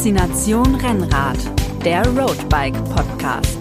[0.00, 1.36] Faszination Rennrad,
[1.84, 3.58] der Roadbike Podcast.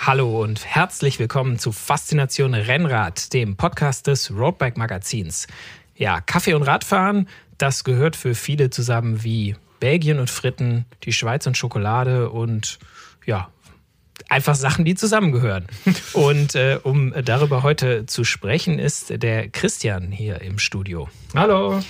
[0.00, 5.46] Hallo und herzlich willkommen zu Faszination Rennrad, dem Podcast des Roadbike Magazins.
[5.94, 11.46] Ja, Kaffee und Radfahren, das gehört für viele zusammen wie Belgien und Fritten, die Schweiz
[11.46, 12.80] und Schokolade und
[13.24, 13.48] ja,
[14.28, 15.66] einfach Sachen, die zusammengehören.
[16.12, 21.08] Und äh, um darüber heute zu sprechen, ist der Christian hier im Studio.
[21.34, 21.80] Hallo.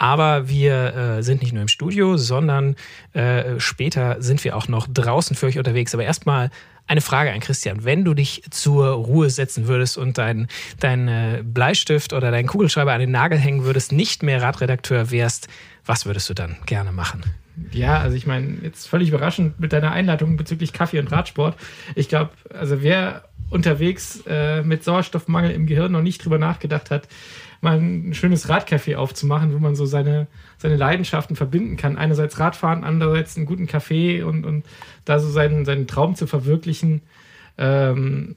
[0.00, 2.74] Aber wir äh, sind nicht nur im Studio, sondern
[3.12, 5.92] äh, später sind wir auch noch draußen für euch unterwegs.
[5.92, 6.50] Aber erstmal
[6.86, 7.84] eine Frage an Christian.
[7.84, 12.94] Wenn du dich zur Ruhe setzen würdest und deinen dein, äh, Bleistift oder deinen Kugelschreiber
[12.94, 15.48] an den Nagel hängen würdest, nicht mehr Radredakteur wärst,
[15.84, 17.22] was würdest du dann gerne machen?
[17.70, 21.58] Ja, also ich meine, jetzt völlig überraschend mit deiner Einleitung bezüglich Kaffee und Radsport.
[21.94, 27.06] Ich glaube, also wer unterwegs äh, mit Sauerstoffmangel im Gehirn noch nicht drüber nachgedacht hat,
[27.60, 30.26] mal ein schönes Radcafé aufzumachen, wo man so seine,
[30.58, 31.98] seine Leidenschaften verbinden kann.
[31.98, 34.64] Einerseits Radfahren, andererseits einen guten Kaffee und, und
[35.04, 37.02] da so seinen, seinen Traum zu verwirklichen.
[37.58, 38.36] Ähm,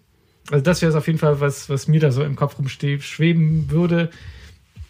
[0.51, 4.09] also das wäre auf jeden Fall was, was mir da so im Kopf rumschweben würde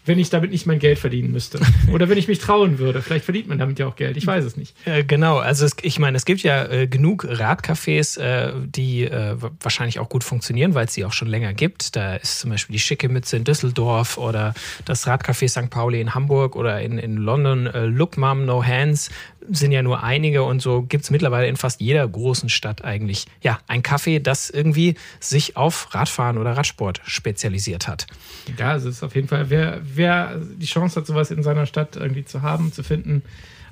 [0.04, 1.60] wenn ich damit nicht mein Geld verdienen müsste.
[1.92, 3.02] Oder wenn ich mich trauen würde.
[3.02, 4.16] Vielleicht verdient man damit ja auch Geld.
[4.16, 4.74] Ich weiß es nicht.
[4.86, 5.38] Äh, genau.
[5.38, 10.08] Also es, ich meine, es gibt ja äh, genug Radcafés, äh, die äh, wahrscheinlich auch
[10.08, 11.96] gut funktionieren, weil es sie auch schon länger gibt.
[11.96, 15.70] Da ist zum Beispiel die Schicke Mütze in Düsseldorf oder das Radcafé St.
[15.70, 19.10] Pauli in Hamburg oder in, in London äh, Look Mom No Hands
[19.50, 23.26] sind ja nur einige und so gibt es mittlerweile in fast jeder großen Stadt eigentlich
[23.42, 28.06] ja ein Café, das irgendwie sich auf Radfahren oder Radsport spezialisiert hat.
[28.58, 31.96] Ja, es ist auf jeden Fall, wer, wer die Chance hat, sowas in seiner Stadt
[31.96, 33.22] irgendwie zu haben, zu finden,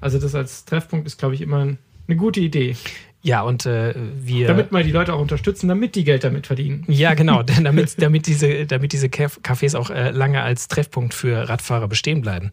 [0.01, 1.77] also das als Treffpunkt ist, glaube ich, immer
[2.09, 2.77] eine gute Idee.
[3.23, 4.48] Ja, und äh, wir.
[4.48, 6.84] Damit mal die Leute auch unterstützen, damit die Geld damit verdienen.
[6.89, 11.86] Ja, genau, damit, damit, diese, damit diese Cafés auch äh, lange als Treffpunkt für Radfahrer
[11.86, 12.51] bestehen bleiben.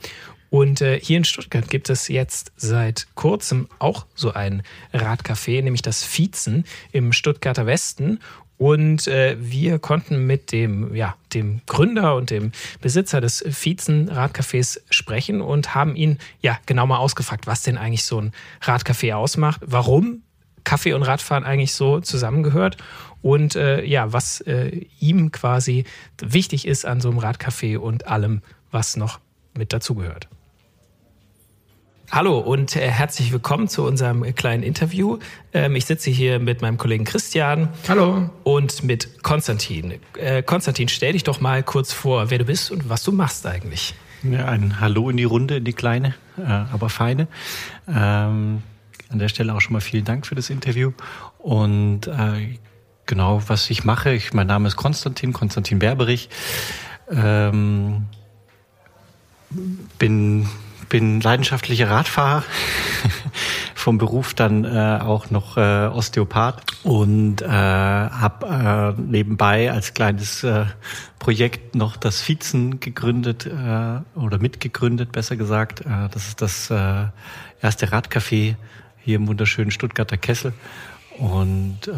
[0.49, 5.81] Und äh, hier in Stuttgart gibt es jetzt seit kurzem auch so ein Radcafé, nämlich
[5.81, 8.19] das Viezen im Stuttgarter Westen.
[8.57, 12.51] Und äh, wir konnten mit dem, ja, dem Gründer und dem
[12.81, 18.03] Besitzer des Viezen Radcafés sprechen und haben ihn ja genau mal ausgefragt, was denn eigentlich
[18.03, 20.23] so ein Radcafé ausmacht, warum
[20.65, 22.75] Kaffee und Radfahren eigentlich so zusammengehört
[23.21, 25.85] und äh, ja, was äh, ihm quasi
[26.21, 29.19] wichtig ist an so einem Radcafé und allem, was noch
[29.57, 30.27] mit dazugehört.
[32.11, 35.19] Hallo und äh, herzlich willkommen zu unserem kleinen Interview.
[35.53, 37.69] Ähm, ich sitze hier mit meinem Kollegen Christian.
[37.87, 38.31] Hallo.
[38.43, 39.93] Und mit Konstantin.
[40.17, 43.45] Äh, Konstantin, stell dich doch mal kurz vor, wer du bist und was du machst
[43.45, 43.93] eigentlich.
[44.23, 47.27] Ja, ein Hallo in die Runde, in die kleine, äh, aber feine.
[47.87, 48.63] Ähm,
[49.09, 50.93] an der Stelle auch schon mal vielen Dank für das Interview.
[51.37, 52.57] Und äh,
[53.05, 56.29] genau, was ich mache, ich, mein Name ist Konstantin, Konstantin Berberich.
[57.11, 58.07] Ähm,
[59.99, 60.49] bin
[60.89, 62.43] bin leidenschaftlicher Radfahrer,
[63.75, 66.61] vom Beruf dann äh, auch noch äh, Osteopath.
[66.83, 70.65] Und äh, habe äh, nebenbei als kleines äh,
[71.19, 75.81] Projekt noch das Vizen gegründet äh, oder mitgegründet, besser gesagt.
[75.81, 77.05] Äh, das ist das äh,
[77.61, 78.55] erste Radcafé
[79.03, 80.53] hier im wunderschönen Stuttgarter Kessel.
[81.17, 81.93] Und äh,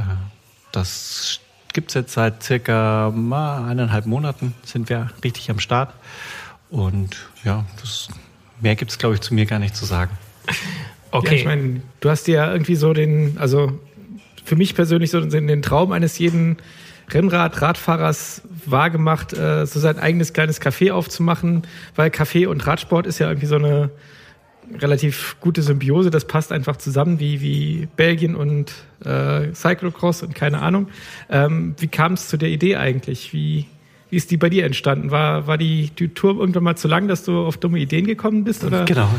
[0.72, 1.40] das
[1.74, 5.94] gibt's jetzt seit circa mal eineinhalb Monaten sind wir richtig am Start.
[6.70, 8.10] Und ja, das
[8.62, 10.12] mehr gibt es, glaube ich, zu mir gar nicht zu sagen.
[11.12, 11.36] Okay.
[11.36, 13.80] Ja, ich meine, du hast ja irgendwie so den, also
[14.46, 16.58] für mich persönlich so den, den Traum eines jeden
[17.10, 21.64] Rennrad-Radfahrers wahrgemacht, äh, so sein eigenes kleines Café aufzumachen,
[21.96, 23.90] weil Café und Radsport ist ja irgendwie so eine
[24.80, 26.10] relativ gute Symbiose.
[26.10, 28.72] Das passt einfach zusammen wie, wie Belgien und
[29.04, 30.88] äh, Cyclocross und keine Ahnung.
[31.30, 33.34] Ähm, wie kam es zu der Idee eigentlich?
[33.34, 33.66] Wie,
[34.12, 35.10] wie ist die bei dir entstanden?
[35.10, 38.44] War, war die, die Tour irgendwann mal zu lang, dass du auf dumme Ideen gekommen
[38.44, 38.66] bist?
[38.66, 38.84] Oder?
[38.84, 39.10] Genau.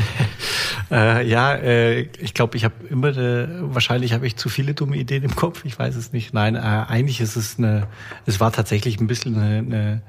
[0.90, 4.96] äh, ja, äh, ich glaube, ich habe immer, äh, wahrscheinlich habe ich zu viele dumme
[4.96, 5.66] Ideen im Kopf.
[5.66, 6.32] Ich weiß es nicht.
[6.32, 7.88] Nein, äh, eigentlich ist es eine,
[8.24, 10.02] es war tatsächlich ein bisschen eine,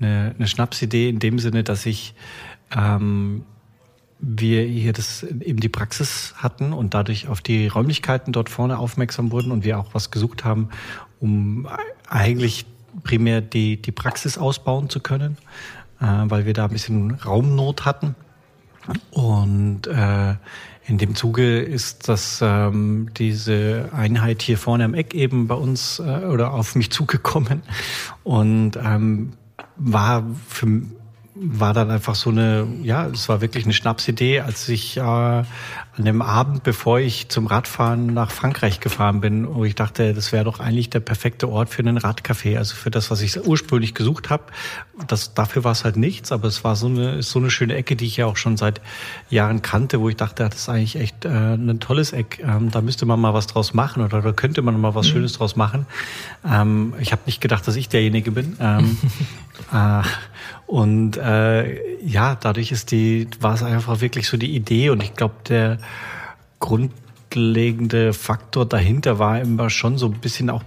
[0.00, 2.14] eine, eine, Schnapsidee in dem Sinne, dass ich
[2.74, 3.44] ähm,
[4.20, 9.30] wir hier das eben die Praxis hatten und dadurch auf die Räumlichkeiten dort vorne aufmerksam
[9.32, 10.70] wurden und wir auch was gesucht haben,
[11.20, 11.68] um
[12.08, 12.64] eigentlich
[13.02, 15.36] primär die, die Praxis ausbauen zu können,
[16.00, 18.14] äh, weil wir da ein bisschen Raumnot hatten.
[19.10, 20.34] Und äh,
[20.86, 25.98] in dem Zuge ist das ähm, diese Einheit hier vorne am Eck eben bei uns
[25.98, 27.62] äh, oder auf mich zugekommen
[28.22, 29.32] und ähm,
[29.76, 30.82] war für
[31.36, 35.44] war dann einfach so eine, ja, es war wirklich eine Schnapsidee, als ich äh, an
[35.98, 40.44] dem Abend, bevor ich zum Radfahren nach Frankreich gefahren bin, wo ich dachte, das wäre
[40.44, 44.30] doch eigentlich der perfekte Ort für einen Radcafé, also für das, was ich ursprünglich gesucht
[44.30, 44.44] habe.
[45.08, 47.96] Das, dafür war es halt nichts, aber es war so eine, so eine schöne Ecke,
[47.96, 48.80] die ich ja auch schon seit
[49.28, 52.44] Jahren kannte, wo ich dachte, das ist eigentlich echt äh, ein tolles Eck.
[52.46, 55.12] Ähm, da müsste man mal was draus machen oder da könnte man mal was mhm.
[55.12, 55.86] Schönes draus machen.
[56.48, 58.56] Ähm, ich habe nicht gedacht, dass ich derjenige bin.
[58.60, 58.98] Ähm,
[59.72, 60.02] äh,
[60.66, 64.90] und äh, ja, dadurch ist die, war es einfach wirklich so die Idee.
[64.90, 65.78] Und ich glaube, der
[66.58, 70.62] grundlegende Faktor dahinter war immer schon so ein bisschen auch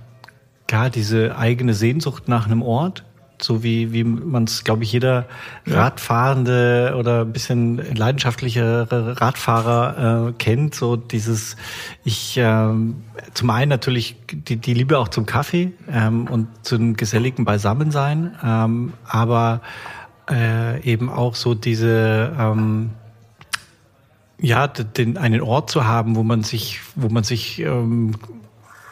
[0.68, 3.04] gar diese eigene Sehnsucht nach einem Ort
[3.42, 5.28] so wie, wie man es, glaube ich, jeder
[5.66, 10.76] Radfahrende oder ein bisschen leidenschaftlichere Radfahrer äh, kennt.
[10.76, 11.56] So dieses,
[12.04, 12.70] ich äh,
[13.34, 18.94] zum einen natürlich die, die Liebe auch zum Kaffee ähm, und zum geselligen Beisammensein, ähm,
[19.06, 19.62] aber
[20.30, 22.92] äh, eben auch so diese ähm,
[24.40, 28.14] ja, den, einen Ort zu haben, wo man sich, wo man sich ähm,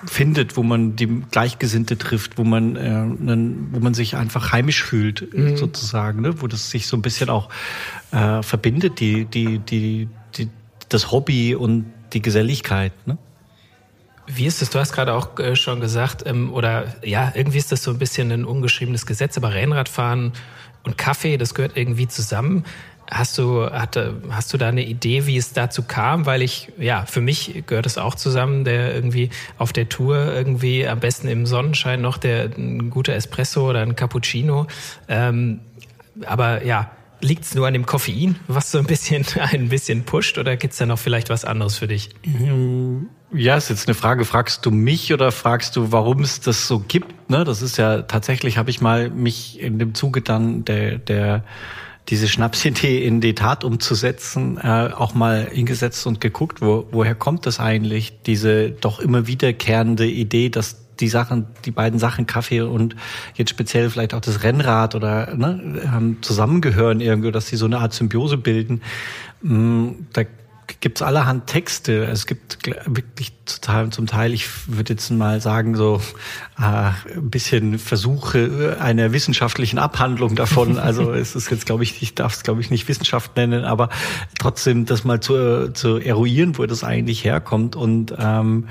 [0.07, 4.83] findet, wo man die Gleichgesinnte trifft, wo man, äh, einen, wo man sich einfach heimisch
[4.83, 5.57] fühlt, mhm.
[5.57, 6.41] sozusagen, ne?
[6.41, 7.49] wo das sich so ein bisschen auch
[8.11, 10.07] äh, verbindet, die, die, die,
[10.37, 10.49] die,
[10.89, 12.93] das Hobby und die Geselligkeit.
[13.07, 13.17] Ne?
[14.27, 14.69] Wie ist es?
[14.69, 17.99] Du hast gerade auch äh, schon gesagt, ähm, oder ja, irgendwie ist das so ein
[17.99, 20.33] bisschen ein ungeschriebenes Gesetz, aber Rennradfahren
[20.83, 22.63] und Kaffee, das gehört irgendwie zusammen.
[23.09, 26.25] Hast du, hatte, hast du da eine Idee, wie es dazu kam?
[26.25, 30.87] Weil ich, ja, für mich gehört es auch zusammen, der irgendwie auf der Tour irgendwie
[30.87, 34.65] am besten im Sonnenschein noch der ein guter Espresso oder ein Cappuccino.
[35.07, 35.59] Ähm,
[36.25, 36.91] aber ja,
[37.21, 40.77] liegt es nur an dem Koffein, was so ein bisschen ein bisschen pusht, oder gibt's
[40.77, 42.09] da noch vielleicht was anderes für dich?
[43.33, 44.25] Ja, ist jetzt eine Frage.
[44.25, 47.29] Fragst du mich oder fragst du, warum es das so gibt?
[47.29, 51.43] Ne, das ist ja tatsächlich, habe ich mal mich in dem Zuge dann der der
[52.09, 57.45] diese Schnapsidee in die Tat umzusetzen, äh, auch mal hingesetzt und geguckt, wo, woher kommt
[57.45, 62.95] das eigentlich, diese doch immer wiederkehrende Idee, dass die Sachen, die beiden Sachen Kaffee und
[63.35, 67.79] jetzt speziell vielleicht auch das Rennrad oder ne, ähm, zusammengehören irgendwie, dass sie so eine
[67.79, 68.81] Art Symbiose bilden.
[69.41, 69.89] Mm,
[70.75, 72.05] da gibt's allerhand Texte.
[72.05, 76.01] Es gibt wirklich total, zum Teil, ich würde jetzt mal sagen, so
[76.59, 76.61] äh,
[77.15, 80.79] ein bisschen Versuche einer wissenschaftlichen Abhandlung davon.
[80.85, 83.89] Also es ist jetzt, glaube ich, ich darf es, glaube ich, nicht Wissenschaft nennen, aber
[84.37, 87.75] trotzdem das mal zu, zu eruieren, wo das eigentlich herkommt.
[87.75, 88.67] Und ähm,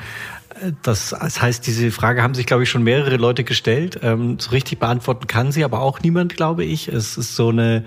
[0.82, 3.98] das, das heißt, diese Frage haben sich, glaube ich, schon mehrere Leute gestellt.
[4.02, 6.88] Ähm, so richtig beantworten kann sie aber auch niemand, glaube ich.
[6.88, 7.84] Es ist so eine,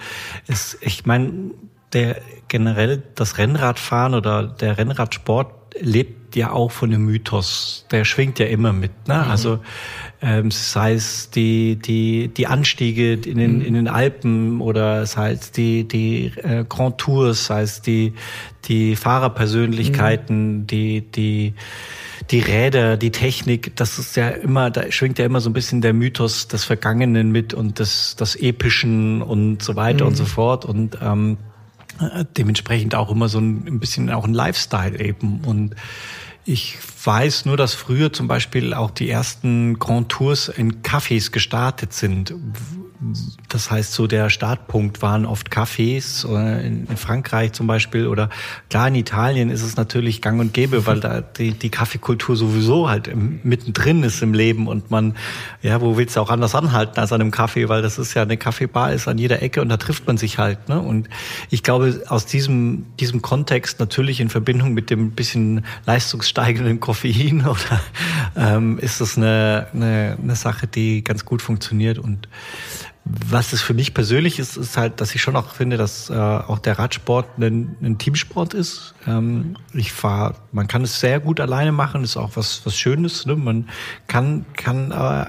[0.48, 1.52] es, ich meine,
[1.98, 7.86] der generell das Rennradfahren oder der Rennradsport lebt ja auch von dem Mythos.
[7.92, 8.92] Der schwingt ja immer mit.
[9.08, 9.16] Ne?
[9.16, 9.32] Mhm.
[9.32, 9.60] Also
[10.22, 13.66] ähm, sei es die die die Anstiege in den mhm.
[13.66, 18.14] in den Alpen oder sei es die die äh, Grand Tours, sei es die
[18.66, 20.68] die Fahrerpersönlichkeiten, mhm.
[20.68, 21.54] die die
[22.32, 25.82] die Räder, die Technik, das ist ja immer, da schwingt ja immer so ein bisschen
[25.82, 30.10] der Mythos des Vergangenen mit und des, des Epischen und so weiter mhm.
[30.10, 30.66] und so fort.
[30.66, 31.57] Und ähm, äh,
[32.38, 35.42] dementsprechend auch immer so ein, bisschen auch ein Lifestyle eben.
[35.42, 35.76] Und
[36.46, 41.94] ich weiß nur, dass früher zum Beispiel auch die ersten Grand Tours in Cafés gestartet
[41.94, 42.34] sind,
[43.50, 48.30] das heißt, so der Startpunkt waren oft Cafés äh, in Frankreich zum Beispiel oder
[48.70, 52.90] klar in Italien ist es natürlich gang und gäbe, weil da die, die Kaffeekultur sowieso
[52.90, 55.16] halt mittendrin ist im Leben und man,
[55.62, 58.24] ja, wo willst du auch anders anhalten als an einem Kaffee, weil das ist ja
[58.24, 60.68] eine Kaffeebar ist an jeder Ecke und da trifft man sich halt.
[60.68, 60.80] Ne?
[60.82, 61.08] Und
[61.50, 67.82] ich glaube, aus diesem, diesem Kontext natürlich in Verbindung mit dem bisschen leistungssteigenden Koffein oder
[68.36, 72.28] ähm, ist das eine, eine, eine Sache, die ganz gut funktioniert und
[73.30, 76.14] was es für mich persönlich ist, ist halt, dass ich schon auch finde, dass äh,
[76.14, 78.94] auch der Radsport ein, ein Teamsport ist.
[79.06, 83.26] Ähm, ich fahre, man kann es sehr gut alleine machen, ist auch was was Schönes.
[83.26, 83.36] Ne?
[83.36, 83.70] Man
[84.08, 85.26] kann kann äh,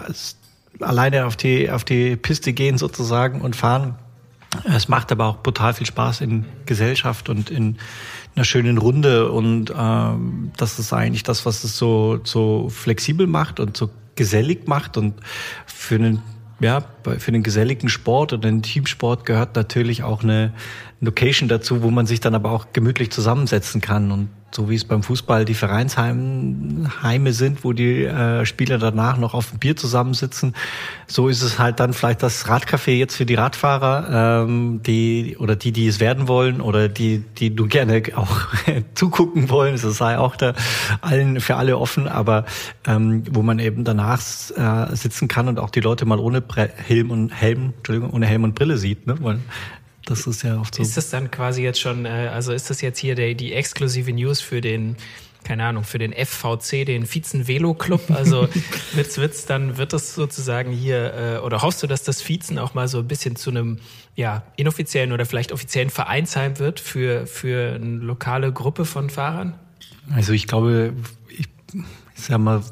[0.82, 3.96] alleine auf die auf die Piste gehen sozusagen und fahren.
[4.64, 7.76] Es macht aber auch brutal viel Spaß in Gesellschaft und in
[8.34, 13.60] einer schönen Runde und ähm, das ist eigentlich das, was es so so flexibel macht
[13.60, 15.14] und so gesellig macht und
[15.66, 16.22] für einen
[16.60, 16.84] ja,
[17.18, 20.52] für den geselligen Sport und den Teamsport gehört natürlich auch eine
[21.00, 24.10] Location dazu, wo man sich dann aber auch gemütlich zusammensetzen kann.
[24.10, 29.34] Und so wie es beim Fußball die Vereinsheime sind, wo die äh, Spieler danach noch
[29.34, 30.54] auf dem Bier zusammensitzen,
[31.06, 35.54] so ist es halt dann vielleicht das Radcafé jetzt für die Radfahrer, ähm, die oder
[35.54, 38.48] die, die es werden wollen oder die, die du gerne auch
[38.94, 39.74] zugucken wollen.
[39.80, 40.54] Das sei auch da
[41.02, 42.46] allen für alle offen, aber
[42.86, 44.18] ähm, wo man eben danach
[44.56, 48.26] äh, sitzen kann und auch die Leute mal ohne Bre Helm und Helm, Entschuldigung, ohne
[48.26, 49.16] Helm und Brille sieht, ne?
[49.20, 49.40] Weil
[50.08, 50.82] Das ist ja oft so.
[50.82, 54.10] Ist das dann quasi jetzt schon, äh, also ist das jetzt hier der, die exklusive
[54.10, 54.96] News für den,
[55.44, 58.10] keine Ahnung, für den FVC, den Vizen Velo Club?
[58.10, 58.48] Also
[58.94, 62.72] wird's, wird's dann, wird das sozusagen hier, äh, oder hoffst du, dass das Vizen auch
[62.72, 63.80] mal so ein bisschen zu einem,
[64.16, 69.54] ja, inoffiziellen oder vielleicht offiziellen Vereinsheim wird für, für eine lokale Gruppe von Fahrern?
[70.14, 70.94] Also ich glaube,
[71.28, 72.62] ich, ich sag mal,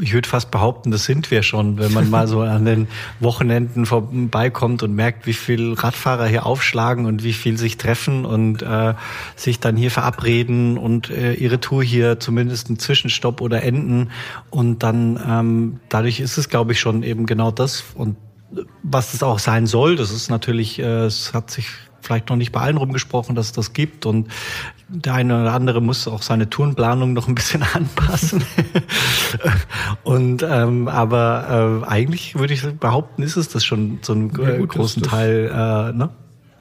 [0.00, 2.88] ich würde fast behaupten, das sind wir schon, wenn man mal so an den
[3.20, 8.62] Wochenenden vorbeikommt und merkt, wie viel Radfahrer hier aufschlagen und wie viel sich treffen und
[8.62, 8.94] äh,
[9.36, 14.10] sich dann hier verabreden und äh, ihre Tour hier zumindest einen Zwischenstopp oder enden.
[14.50, 17.84] Und dann ähm, dadurch ist es, glaube ich, schon eben genau das.
[17.94, 18.16] Und
[18.82, 21.68] was das auch sein soll, das ist natürlich, äh, es hat sich
[22.02, 24.06] vielleicht noch nicht bei allen rumgesprochen, dass es das gibt.
[24.06, 24.28] Und
[24.88, 28.44] der eine oder andere muss auch seine Tourenplanung noch ein bisschen anpassen.
[30.04, 34.56] und ähm, aber äh, eigentlich würde ich behaupten, ist es das schon so einen ja,
[34.56, 35.46] gut, großen das, Teil.
[35.46, 36.10] Äh, ne?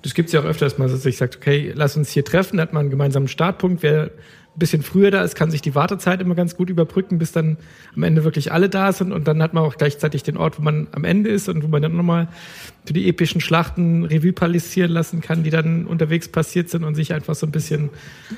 [0.01, 2.57] Das gibt es ja auch öfter, dass man sich sagt, okay, lass uns hier treffen,
[2.57, 4.11] da hat man einen gemeinsamen Startpunkt, wer
[4.57, 7.57] bisschen früher da ist, kann sich die Wartezeit immer ganz gut überbrücken, bis dann
[7.95, 9.11] am Ende wirklich alle da sind.
[9.11, 11.67] Und dann hat man auch gleichzeitig den Ort, wo man am Ende ist und wo
[11.67, 12.27] man dann nochmal
[12.85, 17.13] für die epischen Schlachten Revue palisieren lassen kann, die dann unterwegs passiert sind und sich
[17.13, 17.89] einfach so ein bisschen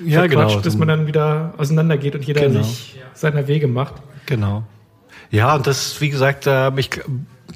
[0.06, 0.60] ja, genau.
[0.60, 2.64] bis man dann wieder auseinandergeht und jeder genau.
[2.64, 3.96] sich seiner Wege macht.
[4.26, 4.64] Genau.
[5.30, 6.90] Ja, und das, wie gesagt, äh, ich,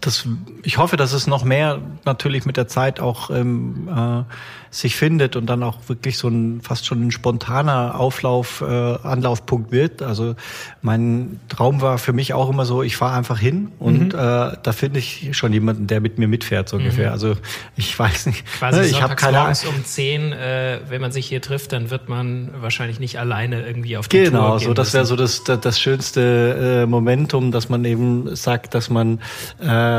[0.02, 0.28] das,
[0.64, 4.24] ich hoffe, dass es noch mehr natürlich mit der Zeit auch ähm, äh,
[4.72, 9.72] sich findet und dann auch wirklich so ein fast schon ein spontaner Auflauf, äh, Anlaufpunkt
[9.72, 10.02] wird.
[10.02, 10.36] Also
[10.82, 14.20] mein Traum war für mich auch immer so, ich fahre einfach hin und mhm.
[14.20, 16.84] äh, da finde ich schon jemanden, der mit mir mitfährt, so mhm.
[16.84, 17.12] ungefähr.
[17.12, 17.36] Also
[17.76, 18.46] ich weiß nicht.
[18.60, 19.58] Quasi ne, ich habe keine Ahnung.
[19.68, 23.98] um zehn, äh, wenn man sich hier trifft, dann wird man wahrscheinlich nicht alleine irgendwie
[23.98, 27.52] auf die genau, Tour gehen so das wäre so das, das, das schönste äh, Momentum,
[27.52, 29.20] dass man eben sagt, dass man
[29.60, 29.91] äh,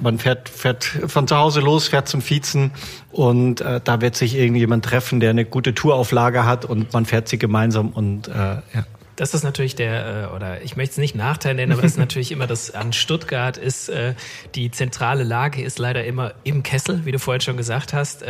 [0.00, 2.72] man fährt fährt von zu Hause los, fährt zum Vizen
[3.12, 7.28] und äh, da wird sich irgendjemand treffen, der eine gute Tourauflage hat und man fährt
[7.28, 8.86] sie gemeinsam und äh, ja.
[9.16, 11.98] Das ist natürlich der, äh, oder ich möchte es nicht Nachteil nennen, aber das ist
[12.06, 14.14] natürlich immer das an Stuttgart ist, äh,
[14.54, 18.22] die zentrale Lage ist leider immer im Kessel, wie du vorhin schon gesagt hast.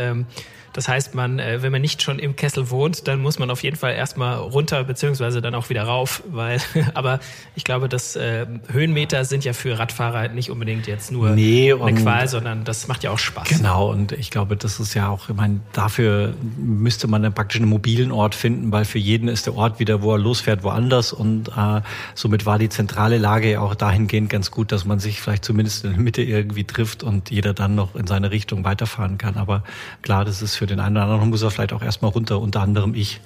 [0.77, 3.63] Das heißt, man, äh, wenn man nicht schon im Kessel wohnt, dann muss man auf
[3.63, 6.61] jeden Fall erstmal runter, beziehungsweise dann auch wieder rauf, weil,
[6.93, 7.19] aber
[7.55, 11.99] ich glaube, dass äh, Höhenmeter sind ja für Radfahrer nicht unbedingt jetzt nur nee, eine
[11.99, 13.49] Qual, sondern das macht ja auch Spaß.
[13.49, 17.59] Genau, und ich glaube, das ist ja auch, ich meine, dafür müsste man dann praktisch
[17.59, 21.11] einen mobilen Ort finden, weil für jeden ist der Ort wieder, wo er losfährt, woanders
[21.11, 21.81] und äh,
[22.13, 25.85] somit war die zentrale Lage ja auch dahingehend ganz gut, dass man sich vielleicht zumindest
[25.85, 29.37] in der Mitte irgendwie trifft und jeder dann noch in seine Richtung weiterfahren kann.
[29.37, 29.63] Aber
[30.03, 32.61] klar, das ist für den einen oder anderen muss er vielleicht auch erstmal runter, unter
[32.61, 33.21] anderem ich.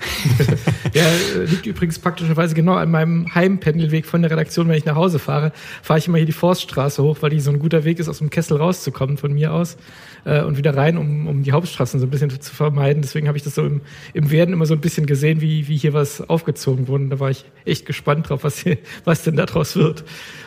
[0.94, 1.04] ja,
[1.46, 5.52] liegt übrigens praktischerweise genau an meinem Heimpendelweg von der Redaktion, wenn ich nach Hause fahre,
[5.82, 8.20] fahre ich immer hier die Forststraße hoch, weil die so ein guter Weg ist, aus
[8.20, 9.78] dem Kessel rauszukommen von mir aus
[10.26, 13.02] äh, und wieder rein, um, um die Hauptstraßen so ein bisschen zu vermeiden.
[13.02, 13.82] Deswegen habe ich das so im,
[14.14, 17.04] im Werden immer so ein bisschen gesehen, wie, wie hier was aufgezogen wurde.
[17.04, 20.04] Und da war ich echt gespannt drauf, was, hier, was denn daraus wird.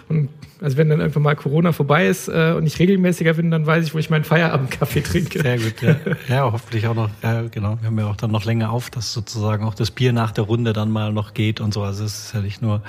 [0.09, 0.29] Und
[0.61, 3.87] also wenn dann einfach mal Corona vorbei ist äh, und ich regelmäßiger bin, dann weiß
[3.87, 5.41] ich, wo ich meinen Feierabendkaffee trinke.
[5.41, 5.97] Sehr gut, ja.
[6.29, 7.79] ja, hoffentlich auch noch, ja, genau.
[7.81, 10.45] Wir haben ja auch dann noch länger auf, dass sozusagen auch das Bier nach der
[10.45, 11.83] Runde dann mal noch geht und so.
[11.83, 12.83] Also es ist ja nicht nur.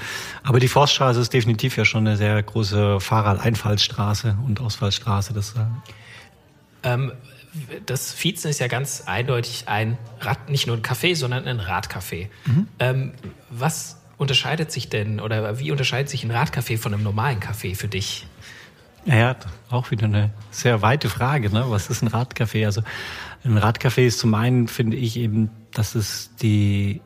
[0.44, 5.34] Aber die Forststraße ist definitiv ja schon eine sehr große Fahrrad-Einfallsstraße und Ausfallstraße.
[5.34, 5.60] Das, äh
[6.84, 7.12] ähm,
[7.86, 12.28] das Viezen ist ja ganz eindeutig ein Rad, nicht nur ein Café, sondern ein Radcafé.
[12.46, 12.68] Mhm.
[12.80, 13.12] Ähm,
[13.50, 17.88] was unterscheidet sich denn oder wie unterscheidet sich ein Radcafé von einem normalen Café für
[17.88, 18.28] dich?
[19.06, 19.36] Ja,
[19.70, 21.52] auch wieder eine sehr weite Frage.
[21.52, 21.66] Ne?
[21.68, 22.66] Was ist ein Radcafé?
[22.66, 22.82] Also
[23.44, 27.02] ein Radcafé ist zum einen, finde ich eben, dass es die,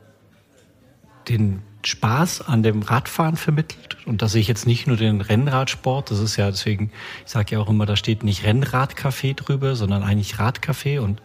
[1.27, 3.97] den Spaß an dem Radfahren vermittelt.
[4.05, 6.91] Und da sehe ich jetzt nicht nur den Rennradsport, das ist ja deswegen,
[7.25, 10.99] ich sage ja auch immer, da steht nicht Rennradcafé drüber, sondern eigentlich Radcafé.
[10.99, 11.21] Und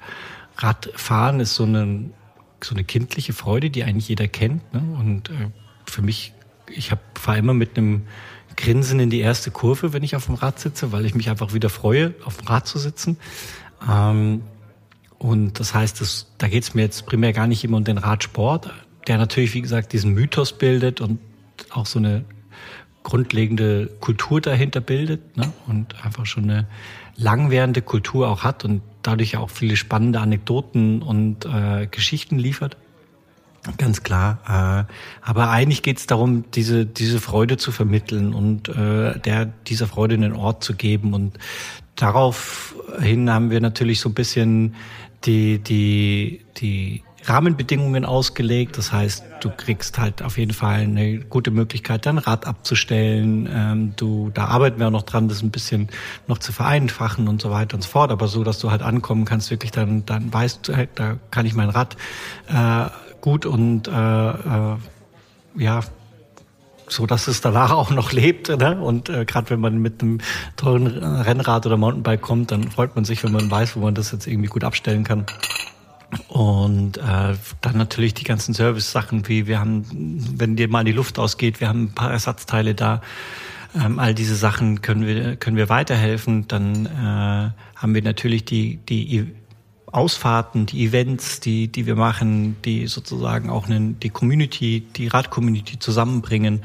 [0.57, 2.11] Radfahren ist so eine,
[2.63, 4.75] so eine kindliche Freude, die eigentlich jeder kennt.
[4.75, 4.83] Ne?
[4.99, 5.51] Und äh,
[5.87, 6.33] für mich,
[6.69, 8.03] ich fahre immer mit einem
[8.57, 11.55] Grinsen in die erste Kurve, wenn ich auf dem Rad sitze, weil ich mich einfach
[11.55, 13.17] wieder freue, auf dem Rad zu sitzen.
[13.89, 14.43] Ähm,
[15.19, 17.99] und das heißt, das, da geht es mir jetzt primär gar nicht immer um den
[17.99, 18.71] Radsport,
[19.07, 21.19] der natürlich, wie gesagt, diesen Mythos bildet und
[21.71, 22.25] auch so eine
[23.03, 25.53] grundlegende Kultur dahinter bildet ne?
[25.67, 26.67] und einfach schon eine
[27.17, 32.77] langwährende Kultur auch hat und dadurch auch viele spannende Anekdoten und äh, Geschichten liefert.
[33.79, 34.39] Ganz klar.
[34.47, 34.93] Äh,
[35.23, 40.15] aber eigentlich geht es darum, diese, diese Freude zu vermitteln und äh, der, dieser Freude
[40.15, 41.15] einen Ort zu geben.
[41.15, 41.39] Und
[41.97, 44.75] daraufhin haben wir natürlich so ein bisschen
[45.25, 48.77] die, die, die Rahmenbedingungen ausgelegt.
[48.77, 53.49] Das heißt, du kriegst halt auf jeden Fall eine gute Möglichkeit, dein Rad abzustellen.
[53.51, 55.89] Ähm, du, da arbeiten wir auch noch dran, das ein bisschen
[56.27, 58.11] noch zu vereinfachen und so weiter und so fort.
[58.11, 61.55] Aber so, dass du halt ankommen kannst, wirklich dann, dann weißt, hey, da kann ich
[61.55, 61.97] mein Rad
[62.49, 62.89] äh,
[63.25, 64.77] gut und äh, äh,
[65.57, 65.81] ja
[66.87, 68.51] so dass es danach auch noch lebt.
[68.51, 68.79] Ne?
[68.79, 70.19] Und äh, gerade wenn man mit einem
[70.57, 74.13] teuren Rennrad oder Mountainbike kommt, dann freut man sich, wenn man weiß, wo man das
[74.13, 75.25] jetzt irgendwie gut abstellen kann.
[76.29, 79.87] Und äh, dann natürlich die ganzen Service-Sachen, wie wir haben,
[80.37, 83.01] wenn dir mal die Luft ausgeht, wir haben ein paar Ersatzteile da.
[83.75, 86.47] Ähm, all diese Sachen können wir können wir weiterhelfen.
[86.47, 87.51] Dann äh,
[87.81, 89.33] haben wir natürlich die die
[89.95, 95.79] Ausfahrten, die Events, die, die wir machen, die sozusagen auch einen, die Community, die Radcommunity
[95.79, 96.63] zusammenbringen,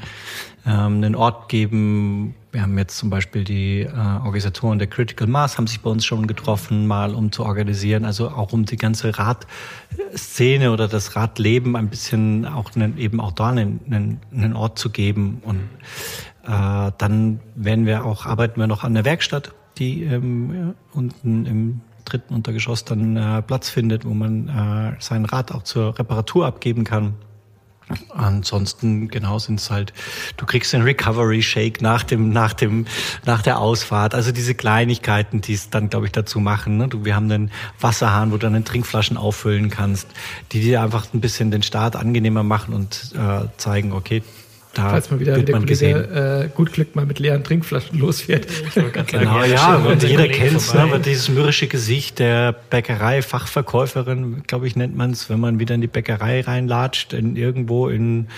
[0.66, 2.34] ähm, einen Ort geben.
[2.50, 6.04] Wir haben jetzt zum Beispiel die äh, Organisatoren der Critical Mass haben sich bei uns
[6.04, 11.76] schon getroffen, mal um zu organisieren, also auch um die ganze Radszene oder das Radleben
[11.76, 15.40] ein bisschen auch einen, eben auch da einen, einen, einen Ort zu geben.
[15.44, 15.60] Und
[16.44, 21.80] äh, dann werden wir auch, arbeiten wir noch an der Werkstatt, die ähm, unten im
[22.04, 26.84] dritten Untergeschoss dann äh, Platz findet, wo man äh, sein Rad auch zur Reparatur abgeben
[26.84, 27.14] kann.
[28.10, 29.92] Ansonsten genau sind es halt,
[30.36, 32.86] du kriegst den Recovery Shake nach dem nach dem
[33.24, 34.14] nach der Ausfahrt.
[34.14, 36.76] Also diese Kleinigkeiten, die es dann glaube ich dazu machen.
[36.76, 36.88] Ne?
[36.88, 40.08] Du, wir haben einen Wasserhahn, wo du dann Trinkflaschen auffüllen kannst,
[40.52, 44.22] die dir einfach ein bisschen den Start angenehmer machen und äh, zeigen, okay,
[44.74, 48.46] da Falls mal wieder wird man Kollege, äh, gut Glück mal mit leeren Trinkflaschen losfährt.
[49.06, 54.96] genau, ja, und jeder kennt es, ne, dieses mürrische Gesicht der Bäckerei-Fachverkäuferin, glaube ich, nennt
[54.96, 58.28] man es, wenn man wieder in die Bäckerei reinlatscht, in irgendwo in,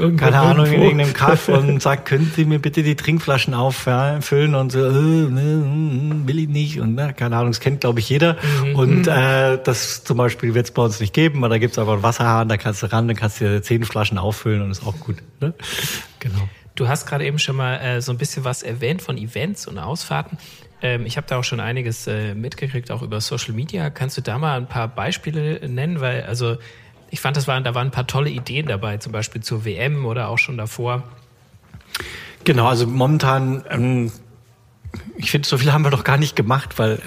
[0.00, 0.76] in keine Ahnung, irgendwo.
[0.76, 4.92] in irgendeinem Kaff und sagt, können Sie mir bitte die Trinkflaschen auffüllen und so, äh,
[4.92, 8.36] ne, will ich nicht und ne, keine Ahnung, das kennt, glaube ich, jeder.
[8.64, 8.76] Mhm.
[8.76, 11.78] Und äh, das zum Beispiel wird es bei uns nicht geben, weil da gibt es
[11.78, 14.70] einfach einen Wasserhahn, da kannst du ran, dann kannst du dir zehn Flaschen auffüllen und
[14.70, 15.16] ist auch gut.
[15.40, 15.52] Ne?
[16.20, 16.48] Genau.
[16.74, 19.78] Du hast gerade eben schon mal äh, so ein bisschen was erwähnt von Events und
[19.78, 20.38] Ausfahrten.
[20.80, 23.90] Ähm, ich habe da auch schon einiges äh, mitgekriegt, auch über Social Media.
[23.90, 26.00] Kannst du da mal ein paar Beispiele nennen?
[26.00, 26.56] Weil, also,
[27.10, 30.06] ich fand, das waren, da waren ein paar tolle Ideen dabei, zum Beispiel zur WM
[30.06, 31.04] oder auch schon davor.
[32.44, 34.12] Genau, also momentan ähm,
[35.16, 36.98] ich finde, so viel haben wir doch gar nicht gemacht, weil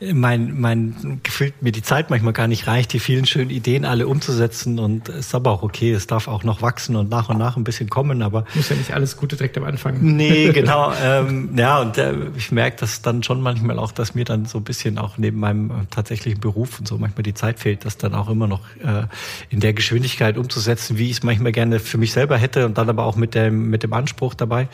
[0.00, 3.84] äh, mein, mein gefühlt mir die Zeit manchmal gar nicht reicht, die vielen schönen Ideen
[3.84, 4.78] alle umzusetzen.
[4.78, 7.56] Und es ist aber auch okay, es darf auch noch wachsen und nach und nach
[7.56, 8.22] ein bisschen kommen.
[8.22, 9.98] Aber muss ja nicht alles Gute direkt am Anfang.
[10.00, 10.92] Nee, genau.
[11.02, 14.58] ähm, ja, und äh, ich merke das dann schon manchmal auch, dass mir dann so
[14.58, 18.14] ein bisschen auch neben meinem tatsächlichen Beruf und so manchmal die Zeit fehlt, das dann
[18.14, 19.06] auch immer noch äh,
[19.50, 22.88] in der Geschwindigkeit umzusetzen, wie ich es manchmal gerne für mich selber hätte und dann
[22.88, 24.68] aber auch mit dem mit dem Anspruch dabei.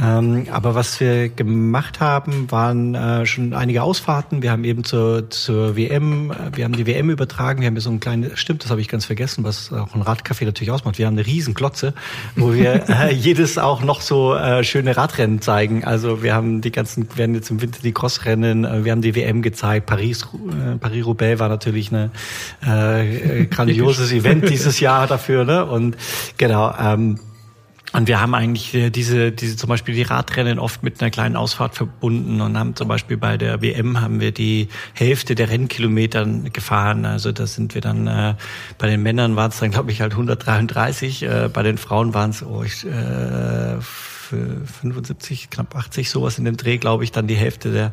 [0.00, 4.40] Ähm, aber was wir gemacht haben, waren äh, schon einige Ausfahrten.
[4.40, 7.60] Wir haben eben zur, zur WM, äh, wir haben die WM übertragen.
[7.60, 10.02] Wir haben hier so ein kleines, stimmt, das habe ich ganz vergessen, was auch ein
[10.02, 10.98] Radcafé natürlich ausmacht.
[10.98, 11.92] Wir haben eine riesen Glotze,
[12.36, 15.84] wo wir äh, jedes auch noch so äh, schöne Radrennen zeigen.
[15.84, 19.14] Also wir haben die ganzen, werden jetzt im Winter die Crossrennen, äh, wir haben die
[19.14, 19.84] WM gezeigt.
[19.84, 22.10] Paris, äh, Paris-Roubaix war natürlich ein
[22.66, 25.44] äh, grandioses Event dieses Jahr dafür.
[25.44, 25.66] Ne?
[25.66, 25.98] Und
[26.38, 26.74] genau.
[26.80, 27.18] Ähm,
[27.92, 31.36] und wir haben eigentlich äh, diese, diese zum Beispiel die Radrennen oft mit einer kleinen
[31.36, 36.24] Ausfahrt verbunden und haben zum Beispiel bei der WM haben wir die Hälfte der Rennkilometer
[36.52, 37.04] gefahren.
[37.04, 38.34] Also da sind wir dann äh,
[38.78, 42.30] bei den Männern waren es dann glaube ich halt 133, äh, bei den Frauen waren
[42.30, 43.80] es oh, ich, äh,
[44.32, 47.92] 75, knapp 80 sowas in dem Dreh, glaube ich, dann die Hälfte der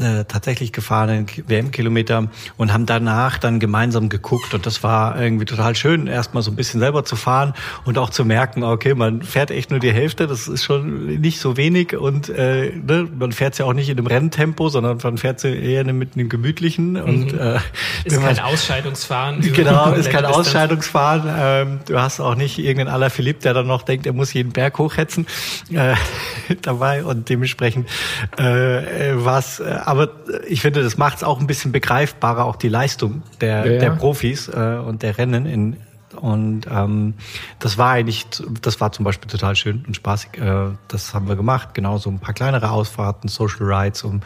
[0.00, 5.74] äh, tatsächlich gefahrenen WM-Kilometer und haben danach dann gemeinsam geguckt und das war irgendwie total
[5.74, 9.50] schön, erstmal so ein bisschen selber zu fahren und auch zu merken, okay, man fährt
[9.50, 13.58] echt nur die Hälfte, das ist schon nicht so wenig und äh, ne, man fährt
[13.58, 17.32] ja auch nicht in einem Renntempo, sondern man fährt sie eher mit einem gemütlichen und
[17.32, 17.38] mhm.
[17.38, 17.58] äh,
[18.04, 19.40] ist kein Ausscheidungsfahren.
[19.58, 21.22] Genau, ist kein Ausscheidungsfahren.
[21.36, 24.52] Ähm, du hast auch nicht irgendeinen aller Philipp, der dann noch denkt, er muss jeden
[24.52, 25.26] Berg hochhetzen
[25.72, 25.94] äh,
[26.62, 27.88] dabei und dementsprechend
[28.36, 30.10] äh, was äh, aber
[30.46, 33.80] ich finde, das macht es auch ein bisschen begreifbarer, auch die Leistung der, ja.
[33.80, 35.76] der Profis äh, und der Rennen in
[36.16, 37.14] und ähm,
[37.58, 38.26] das war eigentlich,
[38.62, 40.38] das war zum Beispiel total schön und spaßig.
[40.38, 41.74] Äh, das haben wir gemacht.
[41.74, 44.22] Genauso ein paar kleinere Ausfahrten, Social Rides, um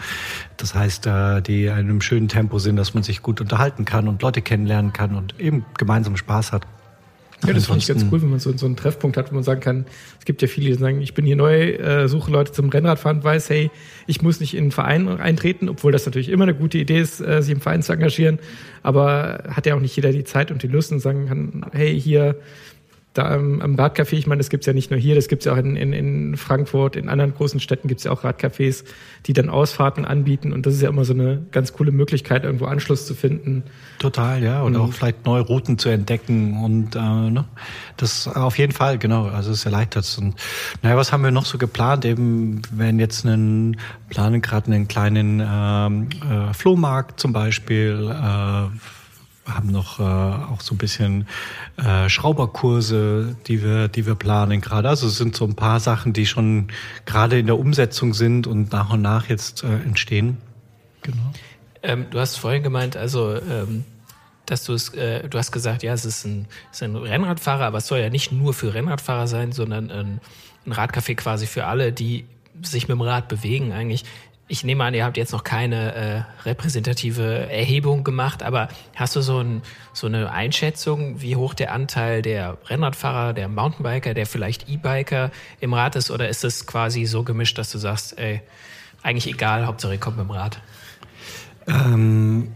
[0.56, 4.08] das heißt, äh, die in einem schönen Tempo sind, dass man sich gut unterhalten kann
[4.08, 6.66] und Leute kennenlernen kann und eben gemeinsam Spaß hat.
[7.46, 9.42] Ja, das finde ich ganz cool, wenn man so, so einen Treffpunkt hat, wo man
[9.42, 9.84] sagen kann,
[10.18, 13.24] es gibt ja viele, die sagen, ich bin hier neu, äh, suche Leute zum Rennradfahren,
[13.24, 13.70] weiß, hey,
[14.06, 17.20] ich muss nicht in einen Verein eintreten, obwohl das natürlich immer eine gute Idee ist,
[17.20, 18.38] äh, sich im Verein zu engagieren,
[18.82, 22.00] aber hat ja auch nicht jeder die Zeit und die Lust und sagen kann, hey,
[22.00, 22.36] hier
[23.14, 25.52] da am, am Radcafé, ich meine, das gibt's ja nicht nur hier, das gibt's ja
[25.52, 28.84] auch in, in, in Frankfurt, in anderen großen Städten gibt's ja auch Radcafés,
[29.26, 32.64] die dann Ausfahrten anbieten und das ist ja immer so eine ganz coole Möglichkeit, irgendwo
[32.66, 33.64] Anschluss zu finden.
[33.98, 37.44] Total, ja, und, und auch vielleicht neue Routen zu entdecken und äh, ne?
[37.96, 40.34] das auf jeden Fall, genau, also es erleichtert Und
[40.82, 42.04] naja, was haben wir noch so geplant?
[42.04, 43.76] Eben, wenn jetzt einen,
[44.08, 49.01] planen gerade einen kleinen ähm, äh, Flohmarkt zum Beispiel, äh,
[49.44, 51.26] haben noch äh, auch so ein bisschen
[51.76, 54.88] äh, Schrauberkurse, die wir, die wir planen gerade.
[54.88, 56.68] Also es sind so ein paar Sachen, die schon
[57.06, 60.38] gerade in der Umsetzung sind und nach und nach jetzt äh, entstehen.
[61.02, 61.32] Genau.
[61.82, 63.84] Ähm, du hast vorhin gemeint, also ähm,
[64.46, 67.64] dass du es, äh, du hast gesagt, ja, es ist ein, es ist ein Rennradfahrer,
[67.64, 70.20] aber es soll ja nicht nur für Rennradfahrer sein, sondern ein,
[70.66, 72.26] ein Radcafé quasi für alle, die
[72.62, 74.04] sich mit dem Rad bewegen eigentlich.
[74.52, 79.22] Ich nehme an, ihr habt jetzt noch keine äh, repräsentative Erhebung gemacht, aber hast du
[79.22, 79.62] so, ein,
[79.94, 85.72] so eine Einschätzung, wie hoch der Anteil der Rennradfahrer, der Mountainbiker, der vielleicht E-Biker im
[85.72, 86.10] Rad ist?
[86.10, 88.42] Oder ist es quasi so gemischt, dass du sagst, ey,
[89.02, 90.60] eigentlich egal, Hauptsache ihr kommt mit dem Rad?
[91.66, 92.52] Ähm,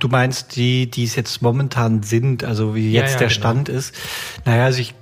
[0.00, 3.38] du meinst die, die es jetzt momentan sind, also wie jetzt ja, ja, der genau.
[3.38, 3.94] Stand ist?
[4.44, 4.96] Naja, also ich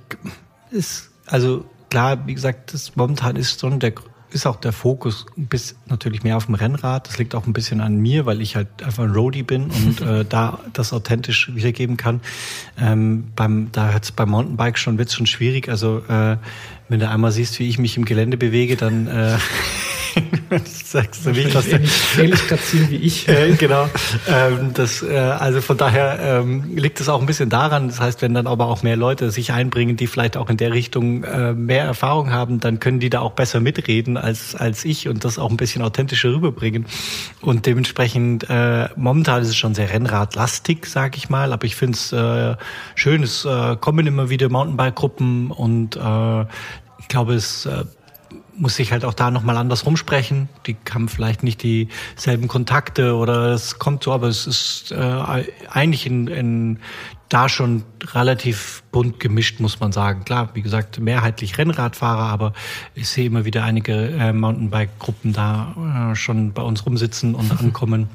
[0.69, 3.93] ist, also klar, wie gesagt, das momentan ist schon der
[4.31, 7.07] ist auch der Fokus bis natürlich mehr auf dem Rennrad.
[7.07, 10.01] Das liegt auch ein bisschen an mir, weil ich halt einfach ein Roadie bin und
[10.07, 12.21] äh, da das authentisch wiedergeben kann.
[12.79, 15.69] Ähm, beim, da hat es beim Mountainbike schon wird's schon schwierig.
[15.69, 16.37] Also äh,
[16.89, 19.37] wenn du einmal siehst, wie ich mich im Gelände bewege, dann äh,
[20.87, 23.27] sagst du nicht, dass ähnlich, ähnlich grazil wie ich.
[23.37, 23.89] Äh, genau.
[24.27, 27.89] Ähm, das, äh, also von daher ähm, liegt es auch ein bisschen daran.
[27.89, 30.71] Das heißt, wenn dann aber auch mehr Leute sich einbringen, die vielleicht auch in der
[30.71, 35.09] Richtung äh, mehr Erfahrung haben, dann können die da auch besser mitreden als als ich
[35.09, 36.85] und das auch ein bisschen authentischer rüberbringen.
[37.41, 41.51] Und dementsprechend äh, momentan ist es schon sehr Rennradlastig, sag ich mal.
[41.51, 42.55] Aber ich finde es äh,
[42.95, 43.23] schön.
[43.23, 46.41] Es äh, kommen immer wieder Mountainbike-Gruppen und äh,
[46.99, 47.83] ich glaube, es äh,
[48.57, 50.49] muss sich halt auch da nochmal anders rumsprechen.
[50.65, 56.05] Die haben vielleicht nicht dieselben Kontakte oder es kommt so, aber es ist äh, eigentlich
[56.05, 56.79] in, in
[57.29, 60.23] da schon relativ bunt gemischt, muss man sagen.
[60.23, 62.53] Klar, wie gesagt, mehrheitlich Rennradfahrer, aber
[62.95, 68.09] ich sehe immer wieder einige äh, Mountainbike-Gruppen da äh, schon bei uns rumsitzen und ankommen.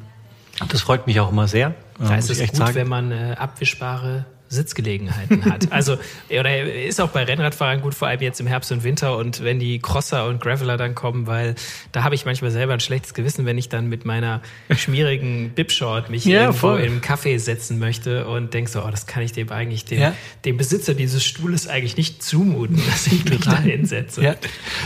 [0.68, 1.74] Das freut mich auch immer sehr.
[1.98, 2.74] Da ist es gut, sagen.
[2.74, 5.62] wenn man äh, abwischbare Sitzgelegenheiten hat.
[5.72, 5.96] Also,
[6.28, 9.58] oder ist auch bei Rennradfahrern gut, vor allem jetzt im Herbst und Winter und wenn
[9.58, 11.54] die Crosser und Graveler dann kommen, weil
[11.92, 14.42] da habe ich manchmal selber ein schlechtes Gewissen, wenn ich dann mit meiner
[14.76, 16.80] schmierigen Bipshort mich ja, irgendwo voll.
[16.80, 20.14] im Café setzen möchte und denk so, oh, das kann ich dem eigentlich, dem, ja.
[20.44, 24.22] dem Besitzer dieses Stuhles eigentlich nicht zumuten, dass ich mich da hinsetze.
[24.22, 24.34] Ja.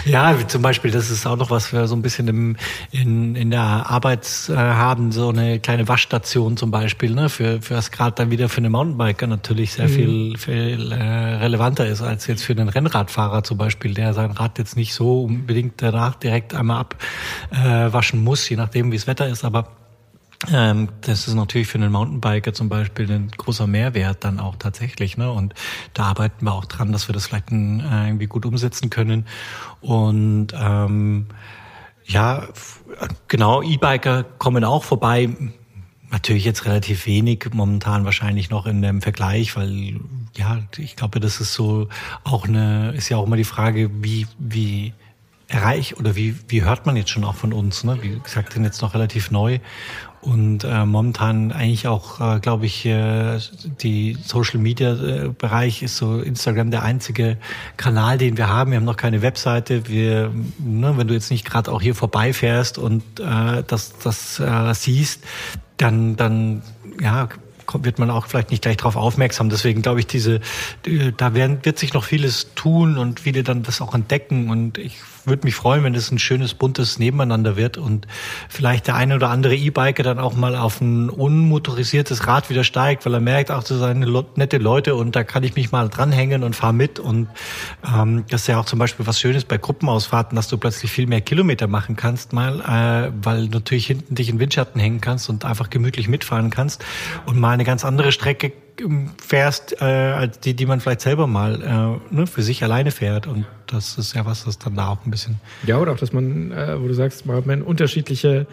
[0.04, 2.56] ja, zum Beispiel, das ist auch noch was wir so ein bisschen im,
[2.92, 7.74] in, in der Arbeit äh, haben, so eine kleine Waschstation zum Beispiel, ne, für, für
[7.74, 10.36] das gerade dann wieder für eine Mountainbiker natürlich natürlich sehr viel, mhm.
[10.36, 11.02] viel äh,
[11.36, 15.22] relevanter ist als jetzt für einen Rennradfahrer zum Beispiel, der sein Rad jetzt nicht so
[15.22, 16.84] unbedingt danach direkt einmal
[17.50, 19.68] abwaschen äh, muss, je nachdem wie das Wetter ist, aber
[20.52, 25.16] ähm, das ist natürlich für einen Mountainbiker zum Beispiel ein großer Mehrwert dann auch tatsächlich.
[25.16, 25.32] Ne?
[25.32, 25.54] Und
[25.94, 29.26] da arbeiten wir auch dran, dass wir das vielleicht ein, äh, irgendwie gut umsetzen können.
[29.80, 31.28] Und ähm,
[32.04, 32.46] ja,
[33.28, 35.34] genau, E-Biker kommen auch vorbei
[36.10, 40.00] Natürlich jetzt relativ wenig momentan wahrscheinlich noch in dem Vergleich, weil
[40.36, 41.88] ja, ich glaube, das ist so
[42.22, 44.92] auch eine, ist ja auch immer die Frage, wie, wie
[45.48, 47.98] erreicht oder wie, wie hört man jetzt schon auch von uns, ne?
[48.02, 49.60] Wie gesagt, sind jetzt noch relativ neu
[50.26, 53.38] und äh, momentan eigentlich auch, äh, glaube ich, äh,
[53.80, 57.38] die Social Media äh, Bereich ist so Instagram der einzige
[57.76, 58.72] Kanal, den wir haben.
[58.72, 59.86] Wir haben noch keine Webseite.
[59.86, 64.74] Wir, ne, wenn du jetzt nicht gerade auch hier vorbeifährst und äh, das, das äh,
[64.74, 65.22] siehst,
[65.76, 66.62] dann, dann
[67.00, 67.28] ja,
[67.72, 69.50] wird man auch vielleicht nicht gleich darauf aufmerksam.
[69.50, 70.40] Deswegen glaube ich, diese,
[71.16, 74.50] da werden, wird sich noch vieles tun und viele dann das auch entdecken.
[74.50, 78.06] Und ich würde mich freuen, wenn es ein schönes, buntes Nebeneinander wird und
[78.48, 83.04] vielleicht der eine oder andere E-Biker dann auch mal auf ein unmotorisiertes Rad wieder steigt,
[83.06, 86.42] weil er merkt, ach, das sind nette Leute und da kann ich mich mal dranhängen
[86.42, 86.98] und fahre mit.
[86.98, 87.28] Und
[87.86, 91.06] ähm, das ist ja auch zum Beispiel was Schönes bei Gruppenausfahrten, dass du plötzlich viel
[91.06, 95.44] mehr Kilometer machen kannst, mal, äh, weil natürlich hinten dich in Windschatten hängen kannst und
[95.44, 96.84] einfach gemütlich mitfahren kannst
[97.26, 98.52] und mal eine ganz andere Strecke
[99.18, 103.26] fährst, äh, die, die man vielleicht selber mal äh, ne, für sich alleine fährt.
[103.26, 105.36] Und das ist ja was, das dann da auch ein bisschen.
[105.66, 108.46] Ja, oder auch, dass man, äh, wo du sagst, man unterschiedliche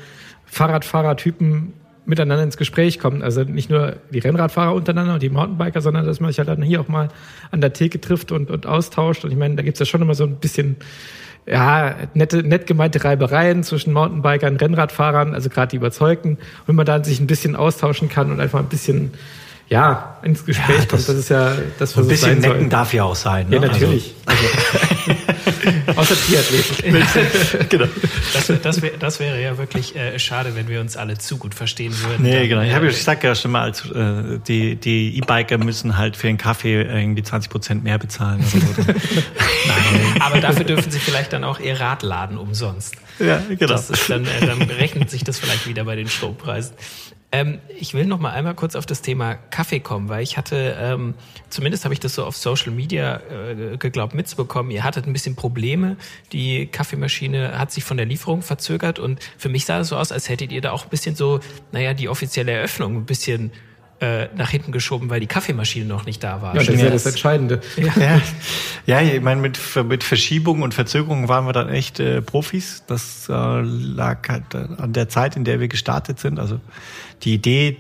[0.46, 1.74] Fahrradfahrertypen
[2.06, 3.22] miteinander ins Gespräch kommen.
[3.22, 6.62] Also nicht nur die Rennradfahrer untereinander und die Mountainbiker, sondern dass man sich halt dann
[6.62, 7.10] hier auch mal
[7.52, 9.24] an der Theke trifft und, und austauscht.
[9.24, 10.78] Und ich meine, da gibt's ja schon immer so ein bisschen
[11.46, 17.04] ja, nette, nett gemeinte Reibereien zwischen Mountainbikern, Rennradfahrern, also gerade die Überzeugten, wenn man dann
[17.04, 19.12] sich ein bisschen austauschen kann und einfach ein bisschen
[19.70, 21.10] ja, ins Gespräch ja, das, kommt.
[21.10, 22.70] Das ist ja das, was Ein bisschen necken soll.
[22.70, 23.50] darf ja auch sein.
[23.50, 23.56] Ne?
[23.56, 24.14] Ja, natürlich.
[24.26, 24.44] Also.
[25.86, 27.70] Also, außer Triathleten.
[27.70, 27.86] genau.
[28.34, 31.56] Das, das, wär, das, wäre ja wirklich äh, schade, wenn wir uns alle zu gut
[31.56, 32.24] verstehen würden.
[32.24, 32.62] Nee, dann, genau.
[32.62, 36.28] Ich, habe, ich sag ja schon mal, als, äh, die, die E-Biker müssen halt für
[36.28, 38.44] einen Kaffee irgendwie 20 Prozent mehr bezahlen.
[38.44, 38.58] So.
[39.68, 42.96] Nein, aber dafür dürfen sie vielleicht dann auch ihr Rad laden umsonst.
[43.20, 43.68] Ja, genau.
[43.68, 46.76] Das ist dann, äh, dann rechnet sich das vielleicht wieder bei den Strompreisen.
[47.34, 50.78] Ähm, ich will noch mal einmal kurz auf das Thema Kaffee kommen, weil ich hatte,
[50.80, 51.16] ähm,
[51.50, 55.36] zumindest habe ich das so auf Social Media äh, geglaubt mitzubekommen, ihr hattet ein bisschen
[55.36, 55.98] Probleme.
[56.32, 60.12] Die Kaffeemaschine hat sich von der Lieferung verzögert und für mich sah es so aus,
[60.12, 61.40] als hättet ihr da auch ein bisschen so,
[61.72, 63.52] naja, die offizielle Eröffnung ein bisschen
[64.00, 66.54] äh, nach hinten geschoben, weil die Kaffeemaschine noch nicht da war.
[66.56, 67.62] Ja, das ist ja das Entscheidende.
[67.78, 68.22] Ja,
[68.86, 72.84] ja ich meine, mit, mit Verschiebungen und Verzögerungen waren wir dann echt äh, Profis.
[72.86, 76.38] Das äh, lag halt an der Zeit, in der wir gestartet sind.
[76.38, 76.60] Also
[77.24, 77.78] die Idee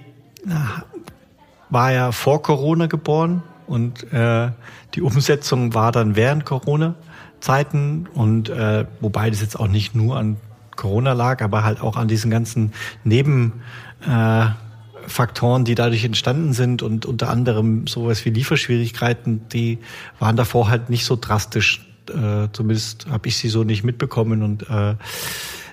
[1.69, 4.51] war ja vor Corona geboren und äh,
[4.93, 10.37] die Umsetzung war dann während Corona-Zeiten und äh, wobei das jetzt auch nicht nur an
[10.75, 17.05] Corona lag, aber halt auch an diesen ganzen Nebenfaktoren, äh, die dadurch entstanden sind und
[17.05, 19.79] unter anderem sowas wie Lieferschwierigkeiten, die
[20.19, 21.87] waren davor halt nicht so drastisch.
[22.09, 24.95] Äh, zumindest habe ich sie so nicht mitbekommen und äh,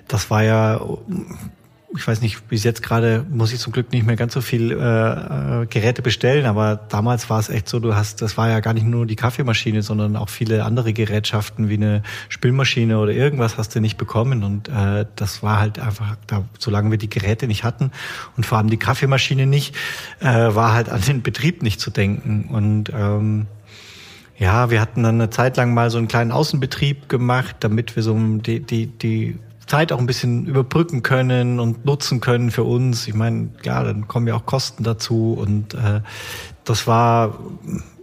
[0.07, 0.79] das war ja
[1.95, 4.71] ich weiß nicht, bis jetzt gerade muss ich zum Glück nicht mehr ganz so viel
[4.71, 4.75] äh,
[5.63, 8.73] äh, Geräte bestellen, aber damals war es echt so, du hast, das war ja gar
[8.73, 13.75] nicht nur die Kaffeemaschine, sondern auch viele andere Gerätschaften wie eine Spülmaschine oder irgendwas hast
[13.75, 14.43] du nicht bekommen.
[14.43, 17.91] Und äh, das war halt einfach, da, solange wir die Geräte nicht hatten
[18.37, 19.75] und vor allem die Kaffeemaschine nicht,
[20.19, 22.45] äh, war halt an den Betrieb nicht zu denken.
[22.49, 23.47] Und ähm,
[24.37, 28.03] ja, wir hatten dann eine Zeit lang mal so einen kleinen Außenbetrieb gemacht, damit wir
[28.03, 29.37] so die, die, die
[29.71, 33.07] Zeit auch ein bisschen überbrücken können und nutzen können für uns.
[33.07, 36.01] Ich meine, klar, dann kommen ja auch Kosten dazu und äh,
[36.65, 37.39] das war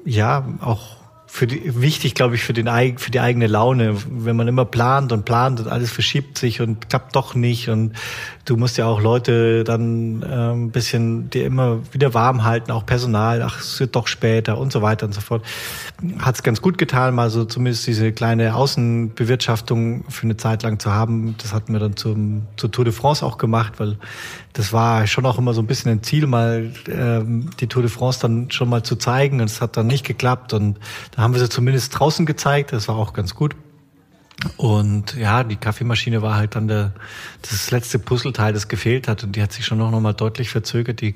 [0.06, 3.96] ja auch für die, wichtig, glaube ich, für, den, für die eigene Laune.
[4.08, 7.92] Wenn man immer plant und plant und alles verschiebt sich und klappt doch nicht und
[8.48, 12.86] du musst ja auch Leute dann äh, ein bisschen dir immer wieder warm halten, auch
[12.86, 15.44] Personal, ach, es wird doch später und so weiter und so fort.
[16.18, 20.78] Hat es ganz gut getan, mal so zumindest diese kleine Außenbewirtschaftung für eine Zeit lang
[20.78, 21.34] zu haben.
[21.38, 23.98] Das hatten wir dann zum, zur Tour de France auch gemacht, weil
[24.54, 27.90] das war schon auch immer so ein bisschen ein Ziel, mal ähm, die Tour de
[27.90, 29.40] France dann schon mal zu zeigen.
[29.40, 30.52] Und es hat dann nicht geklappt.
[30.54, 30.78] Und
[31.14, 32.72] da haben wir sie zumindest draußen gezeigt.
[32.72, 33.54] Das war auch ganz gut.
[34.56, 36.92] Und ja, die Kaffeemaschine war halt dann der,
[37.42, 39.24] das letzte Puzzleteil, das gefehlt hat.
[39.24, 41.00] Und die hat sich schon noch, noch mal deutlich verzögert.
[41.00, 41.14] Die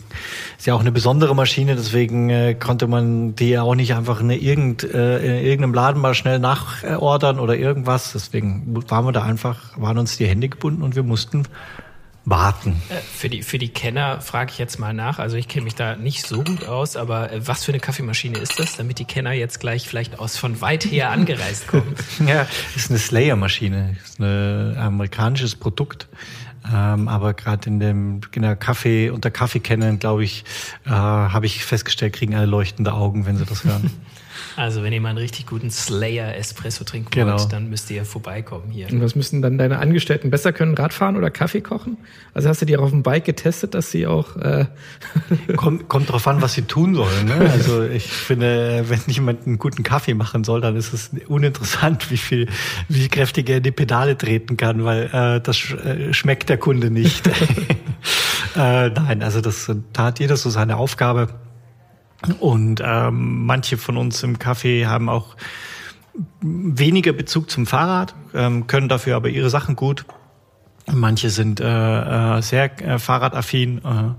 [0.59, 4.21] ist ja auch eine besondere Maschine, deswegen äh, konnte man die ja auch nicht einfach
[4.21, 8.13] in, irgend, äh, in irgendeinem Laden mal schnell nachordern oder irgendwas.
[8.13, 11.45] Deswegen waren wir da einfach, waren uns die Hände gebunden und wir mussten
[12.25, 12.81] warten.
[12.89, 15.19] Äh, für die, für die Kenner frage ich jetzt mal nach.
[15.19, 18.39] Also ich kenne mich da nicht so gut aus, aber äh, was für eine Kaffeemaschine
[18.39, 21.95] ist das, damit die Kenner jetzt gleich vielleicht aus von weit her angereist kommen?
[22.27, 26.09] ja, ist eine Slayer-Maschine, ist ein amerikanisches Produkt.
[26.73, 30.45] Ähm, aber gerade in dem in der Kaffee unter Kaffeekennern, glaube ich,
[30.87, 33.91] äh, habe ich festgestellt, kriegen alle leuchtende Augen, wenn sie das hören.
[34.57, 37.39] Also wenn ihr mal einen richtig guten Slayer Espresso trinken genau.
[37.39, 38.91] wollt, dann müsst ihr vorbeikommen hier.
[38.91, 40.75] Und was müssen dann deine Angestellten besser können?
[40.75, 41.99] Radfahren oder Kaffee kochen?
[42.35, 44.37] Also hast du die auch auf dem Bike getestet, dass sie auch...
[44.37, 44.67] Äh
[45.57, 47.27] kommt, kommt drauf an, was sie tun sollen.
[47.27, 47.35] Ne?
[47.51, 52.17] Also ich finde, wenn jemand einen guten Kaffee machen soll, dann ist es uninteressant, wie
[52.17, 52.49] viel,
[52.89, 56.59] wie kräftig er in die Pedale treten kann, weil äh, das sch äh, schmeckt der
[56.59, 57.27] Kunde nicht.
[58.57, 61.29] äh, nein, also das da hat jeder so seine Aufgabe.
[62.39, 65.37] Und ähm, manche von uns im Café haben auch
[66.41, 70.05] weniger Bezug zum Fahrrad, ähm, können dafür aber ihre Sachen gut.
[70.91, 71.65] Manche sind äh,
[72.39, 74.15] äh, sehr äh, fahrradaffin äh,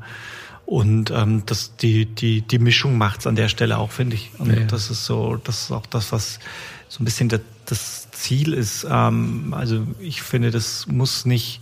[0.65, 4.31] und ähm, das, die, die, die Mischung macht's an der Stelle auch, finde ich.
[4.39, 4.63] Und ja.
[4.65, 6.39] das ist so, das ist auch das, was
[6.87, 8.87] so ein bisschen das, das Ziel ist.
[8.89, 11.61] Ähm, also ich finde, das muss nicht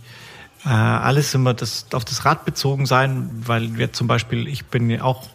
[0.64, 5.00] äh, alles immer das, auf das Rad bezogen sein, weil wir zum Beispiel, ich bin
[5.00, 5.28] auch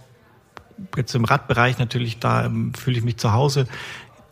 [0.96, 3.68] jetzt im Radbereich natürlich, da ähm, fühle ich mich zu Hause.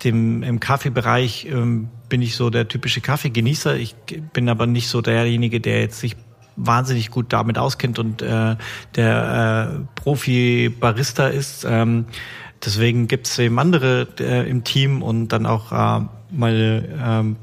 [0.04, 3.76] Dem, Im Kaffeebereich ähm, bin ich so der typische Kaffeegenießer.
[3.78, 3.96] Ich
[4.34, 6.16] bin aber nicht so derjenige, der jetzt sich
[6.56, 8.56] wahnsinnig gut damit auskennt und äh,
[8.96, 11.66] der äh, Profi-Barista ist.
[11.68, 12.06] Ähm,
[12.64, 16.06] deswegen gibt es eben andere äh, im Team und dann auch äh,
[16.36, 17.38] meine ähm,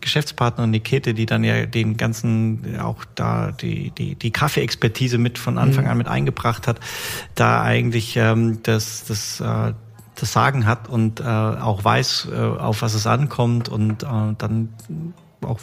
[0.00, 5.58] Geschäftspartnerin Nikete, die dann ja den ganzen, auch da die, die, die Kaffee-Expertise mit von
[5.58, 5.90] Anfang mhm.
[5.90, 6.80] an mit eingebracht hat,
[7.34, 9.72] da eigentlich ähm, das, das, äh,
[10.14, 14.70] das Sagen hat und äh, auch weiß, äh, auf was es ankommt und äh, dann
[15.42, 15.60] auch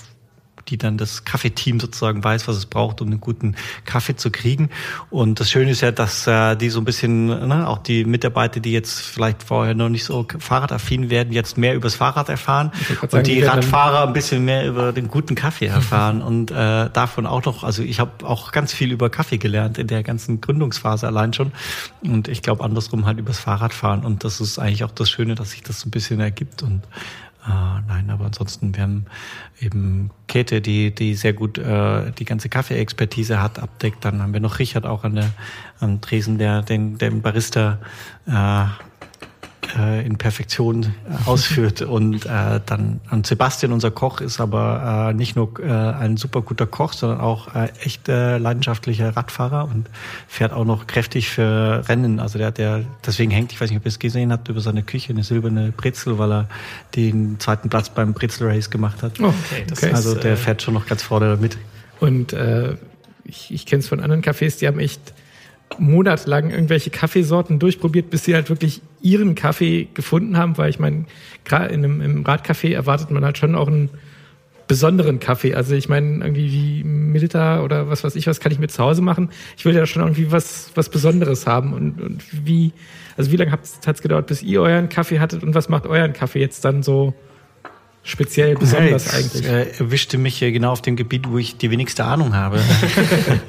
[0.70, 4.70] die dann das Kaffeeteam sozusagen weiß, was es braucht, um einen guten Kaffee zu kriegen.
[5.10, 8.60] Und das Schöne ist ja, dass äh, die so ein bisschen, ne, auch die Mitarbeiter,
[8.60, 13.18] die jetzt vielleicht vorher noch nicht so fahrradaffin werden, jetzt mehr übers Fahrrad erfahren sagen,
[13.18, 17.44] und die Radfahrer ein bisschen mehr über den guten Kaffee erfahren und äh, davon auch
[17.46, 21.34] noch, also ich habe auch ganz viel über Kaffee gelernt in der ganzen Gründungsphase allein
[21.34, 21.52] schon
[22.04, 25.52] und ich glaube andersrum halt übers Fahrradfahren und das ist eigentlich auch das Schöne, dass
[25.52, 26.82] sich das so ein bisschen ergibt und
[27.46, 29.06] äh, nein, aber ansonsten, wir haben
[29.60, 34.06] eben Käthe, die, die sehr gut äh, die ganze Kaffee-Expertise hat, abdeckt.
[34.06, 35.32] Dann haben wir noch Richard auch an der
[35.80, 37.80] am Tresen, der den, den Barista
[38.26, 38.66] äh,
[39.78, 41.82] äh, in Perfektion äh, ausführt.
[41.94, 46.42] Und äh, dann und Sebastian, unser Koch, ist aber äh, nicht nur äh, ein super
[46.42, 49.90] guter Koch, sondern auch äh, echt äh, leidenschaftlicher Radfahrer und
[50.28, 52.20] fährt auch noch kräftig für Rennen.
[52.20, 54.84] Also der, der deswegen hängt, ich weiß nicht, ob ihr es gesehen habt, über seine
[54.84, 56.50] Küche eine silberne Brezel, weil er
[56.96, 59.20] den zweiten Platz beim Brezel Race gemacht hat.
[59.20, 59.94] Oh, okay, das okay.
[59.94, 61.58] Also der äh, fährt schon noch ganz vorne mit.
[62.00, 62.76] Und äh,
[63.24, 65.14] ich, ich kenne es von anderen Cafés, die haben echt
[65.80, 71.06] monatelang irgendwelche Kaffeesorten durchprobiert, bis sie halt wirklich ihren Kaffee gefunden haben, weil ich meine,
[71.46, 73.90] gerade in einem im Radcafé erwartet man halt schon auch einen
[74.68, 75.54] besonderen Kaffee.
[75.54, 78.84] Also ich meine, irgendwie wie Milita oder was weiß ich, was kann ich mir zu
[78.84, 79.30] Hause machen?
[79.58, 81.74] Ich will ja schon irgendwie was, was Besonderes haben.
[81.74, 82.72] Und, und wie,
[83.18, 86.14] also wie lange hat es gedauert, bis ihr euren Kaffee hattet und was macht euren
[86.14, 87.14] Kaffee jetzt dann so
[88.04, 89.46] speziell besonders ja, eigentlich?
[89.46, 92.60] Äh, erwischte mich genau auf dem Gebiet, wo ich die wenigste Ahnung habe.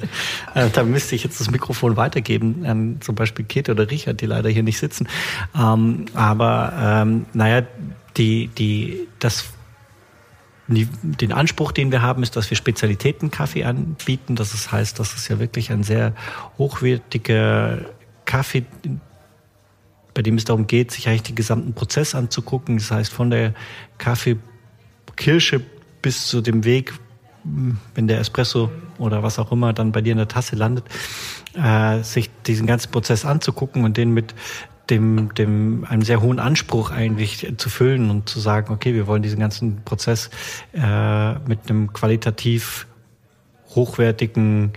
[0.55, 4.27] Äh, da müsste ich jetzt das Mikrofon weitergeben an zum Beispiel Kate oder Richard, die
[4.27, 5.09] leider hier nicht sitzen.
[5.59, 7.63] Ähm, aber ähm, naja,
[8.17, 9.47] die, die, das
[10.69, 14.37] den Anspruch, den wir haben, ist, dass wir Spezialitäten-Kaffee anbieten.
[14.37, 16.15] Das heißt, das ist ja wirklich ein sehr
[16.57, 17.81] hochwertiger
[18.25, 18.65] Kaffee,
[20.15, 22.79] bei dem es darum geht, sich eigentlich den gesamten Prozess anzugucken.
[22.79, 23.53] Das heißt, von der
[23.99, 25.61] Kaffeekirsche
[26.01, 26.95] bis zu dem Weg,
[27.95, 30.85] wenn der Espresso oder was auch immer dann bei dir in der Tasse landet,
[31.55, 34.35] äh, sich diesen ganzen Prozess anzugucken und den mit
[34.91, 39.23] dem, dem, einem sehr hohen Anspruch eigentlich zu füllen und zu sagen, okay, wir wollen
[39.23, 40.31] diesen ganzen Prozess
[40.75, 42.87] äh, mit einem qualitativ
[43.75, 44.73] hochwertigen,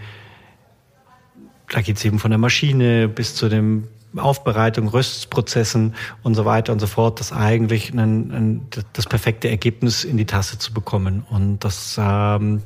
[1.69, 6.74] da geht es eben von der Maschine bis zu dem Aufbereitung, Röstprozessen und so weiter
[6.74, 11.26] und so fort, das eigentlich ein, ein, das perfekte Ergebnis in die Tasse zu bekommen.
[11.30, 12.62] Und das ähm,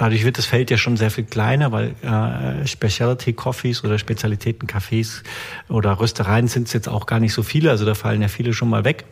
[0.00, 4.66] dadurch wird das Feld ja schon sehr viel kleiner, weil äh, Specialty Coffees oder Spezialitäten
[4.66, 5.22] Cafés
[5.68, 8.54] oder Röstereien sind es jetzt auch gar nicht so viele, also da fallen ja viele
[8.54, 9.04] schon mal weg.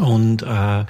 [0.00, 0.84] Und äh,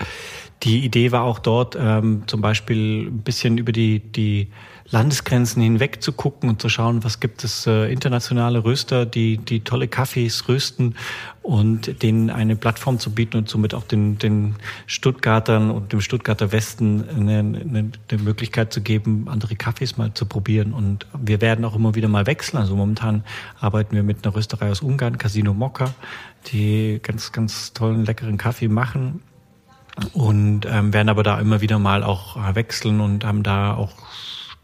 [0.63, 4.51] die Idee war auch dort ähm, zum Beispiel ein bisschen über die, die
[4.91, 9.61] Landesgrenzen hinweg zu gucken und zu schauen, was gibt es äh, internationale Röster, die, die
[9.61, 10.95] tolle Kaffees rösten
[11.43, 16.53] und denen eine Plattform zu bieten und somit auch den, den Stuttgartern und dem Stuttgarter
[16.53, 20.73] Westen eine, eine, eine Möglichkeit zu geben, andere Kaffees mal zu probieren.
[20.73, 22.59] Und wir werden auch immer wieder mal wechseln.
[22.59, 23.25] Also momentan
[23.61, 25.93] arbeiten wir mit einer Rösterei aus Ungarn, Casino Mokka,
[26.47, 29.21] die ganz, ganz tollen, leckeren Kaffee machen
[30.13, 33.93] und ähm, werden aber da immer wieder mal auch äh, wechseln und haben da auch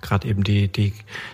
[0.00, 0.92] gerade eben die, die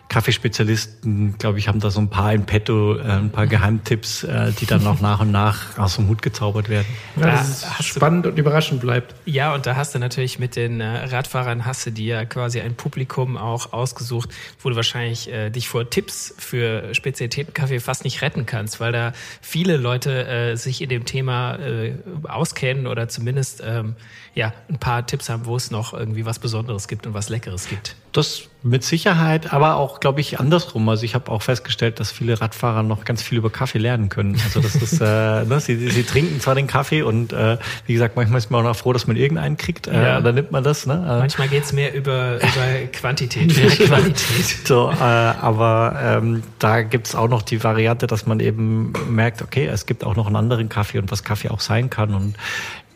[0.09, 4.53] Kaffeespezialisten, glaube ich, haben da so ein paar in petto, äh, ein paar Geheimtipps, äh,
[4.53, 6.87] die dann auch nach und nach aus dem Hut gezaubert werden.
[7.17, 9.15] Ja, das ist spannend und überraschend bleibt.
[9.25, 12.75] Ja, und da hast du natürlich mit den äh, Radfahrern, hast du dir quasi ein
[12.75, 18.47] Publikum auch ausgesucht, wo du wahrscheinlich äh, dich vor Tipps für Spezialitätenkaffee fast nicht retten
[18.47, 23.97] kannst, weil da viele Leute äh, sich in dem Thema äh, auskennen oder zumindest ähm,
[24.37, 27.69] ja, ein paar Tipps haben, wo es noch irgendwie was Besonderes gibt und was Leckeres
[27.69, 27.97] gibt.
[28.13, 30.89] Das mit Sicherheit, aber auch, glaube ich, andersrum.
[30.89, 34.41] Also ich habe auch festgestellt, dass viele Radfahrer noch ganz viel über Kaffee lernen können.
[34.45, 35.05] Also das ist, äh,
[35.45, 38.71] ne, sie, sie trinken zwar den Kaffee und äh, wie gesagt, manchmal ist man auch
[38.71, 39.87] noch froh, dass man irgendeinen kriegt.
[39.87, 40.21] Äh, ja.
[40.21, 40.87] Dann nimmt man das.
[40.87, 40.95] Ne?
[40.95, 43.55] Äh, manchmal geht's mehr über, über Quantität,
[43.87, 44.67] Qualität.
[44.67, 49.67] So, äh, aber ähm, da gibt's auch noch die Variante, dass man eben merkt, okay,
[49.67, 52.15] es gibt auch noch einen anderen Kaffee und was Kaffee auch sein kann.
[52.15, 52.35] Und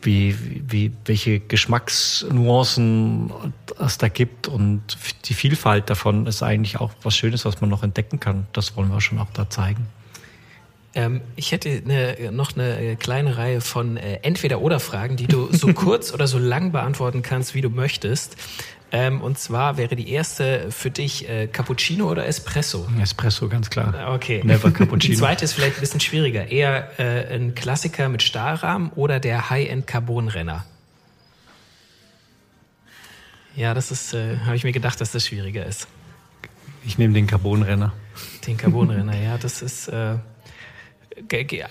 [0.03, 0.35] wie,
[0.67, 3.31] wie, welche Geschmacksnuancen
[3.79, 4.81] es da gibt und
[5.25, 8.47] die Vielfalt davon ist eigentlich auch was Schönes, was man noch entdecken kann.
[8.53, 9.87] Das wollen wir schon auch da zeigen.
[10.93, 16.13] Ähm, ich hätte eine, noch eine kleine Reihe von äh, Entweder-Oder-Fragen, die du so kurz
[16.13, 18.35] oder so lang beantworten kannst, wie du möchtest.
[18.93, 22.89] Ähm, und zwar wäre die erste für dich äh, Cappuccino oder Espresso?
[23.01, 24.11] Espresso, ganz klar.
[24.13, 24.41] Okay.
[24.43, 25.13] Never Cappuccino.
[25.13, 26.47] Die zweite ist vielleicht ein bisschen schwieriger.
[26.51, 30.65] Eher äh, ein Klassiker mit Stahlrahmen oder der High-End-Carbon-Renner?
[33.55, 35.87] Ja, das ist, äh, habe ich mir gedacht, dass das schwieriger ist.
[36.83, 37.93] Ich nehme den Carbonrenner.
[38.45, 40.15] Den Carbonrenner, ja, das ist, äh,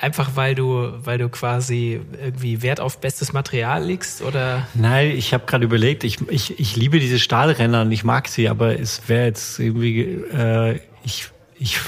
[0.01, 4.67] einfach weil du, weil du quasi irgendwie Wert auf bestes Material legst oder?
[4.75, 8.49] Nein, ich habe gerade überlegt, ich, ich, ich liebe diese Stahlrenner und ich mag sie,
[8.49, 11.29] aber es wäre jetzt irgendwie, äh, ich,
[11.59, 11.79] ich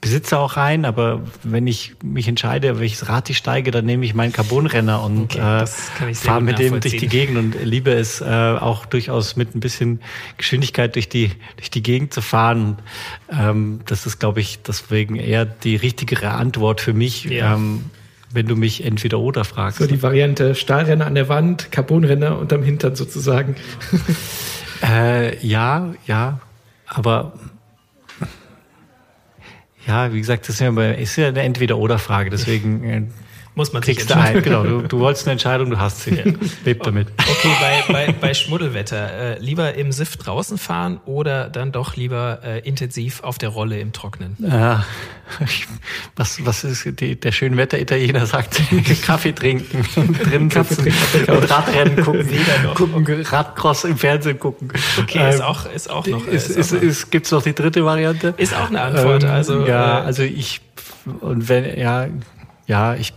[0.00, 4.14] besitze auch einen, aber wenn ich mich entscheide, welches Rad ich steige, dann nehme ich
[4.14, 8.24] meinen Carbonrenner und okay, äh, fahre mit dem durch die Gegend und liebe es äh,
[8.24, 10.00] auch durchaus mit ein bisschen
[10.38, 12.78] Geschwindigkeit durch die durch die Gegend zu fahren.
[13.30, 17.24] Ähm, das ist, glaube ich, deswegen eher die richtigere Antwort für mich.
[17.24, 17.54] Ja.
[17.54, 17.84] Ähm,
[18.32, 19.78] wenn du mich entweder oder fragst.
[19.78, 23.56] So die Variante Stahlrenner an der Wand, Carbonrenner unterm Hintern sozusagen.
[24.88, 26.38] äh, ja, ja,
[26.86, 27.32] aber
[29.90, 33.02] ja, wie gesagt, das ist ja, eine Entweder-Oder-Frage, deswegen äh,
[33.54, 34.42] muss man kriegst du ein.
[34.42, 36.14] Genau, du, du wolltest eine Entscheidung, du hast sie.
[36.14, 36.24] Ja.
[36.64, 37.08] Leb damit.
[37.18, 42.40] Okay, bei, bei, bei Schmuddelwetter, äh, lieber im Siff draußen fahren oder dann doch lieber
[42.44, 44.36] äh, intensiv auf der Rolle im Trocknen?
[44.38, 44.84] Ja,
[46.16, 48.60] was, was ist die, der Schönwetter-Italiener sagt,
[49.02, 49.82] Kaffee trinken,
[50.24, 50.92] drin trinken
[51.28, 54.72] und Radrennen gucken, gucken, Radcross im Fernsehen gucken.
[54.98, 56.26] Okay, ist ähm, auch, ist auch noch.
[56.26, 58.34] Ist, ist, ist, ist, gibt's noch die dritte Variante?
[58.36, 59.66] Ist auch eine Antwort, ähm, also.
[59.66, 60.60] Ja, äh, also ich,
[61.20, 62.06] und wenn, ja,
[62.70, 63.12] ja, ich,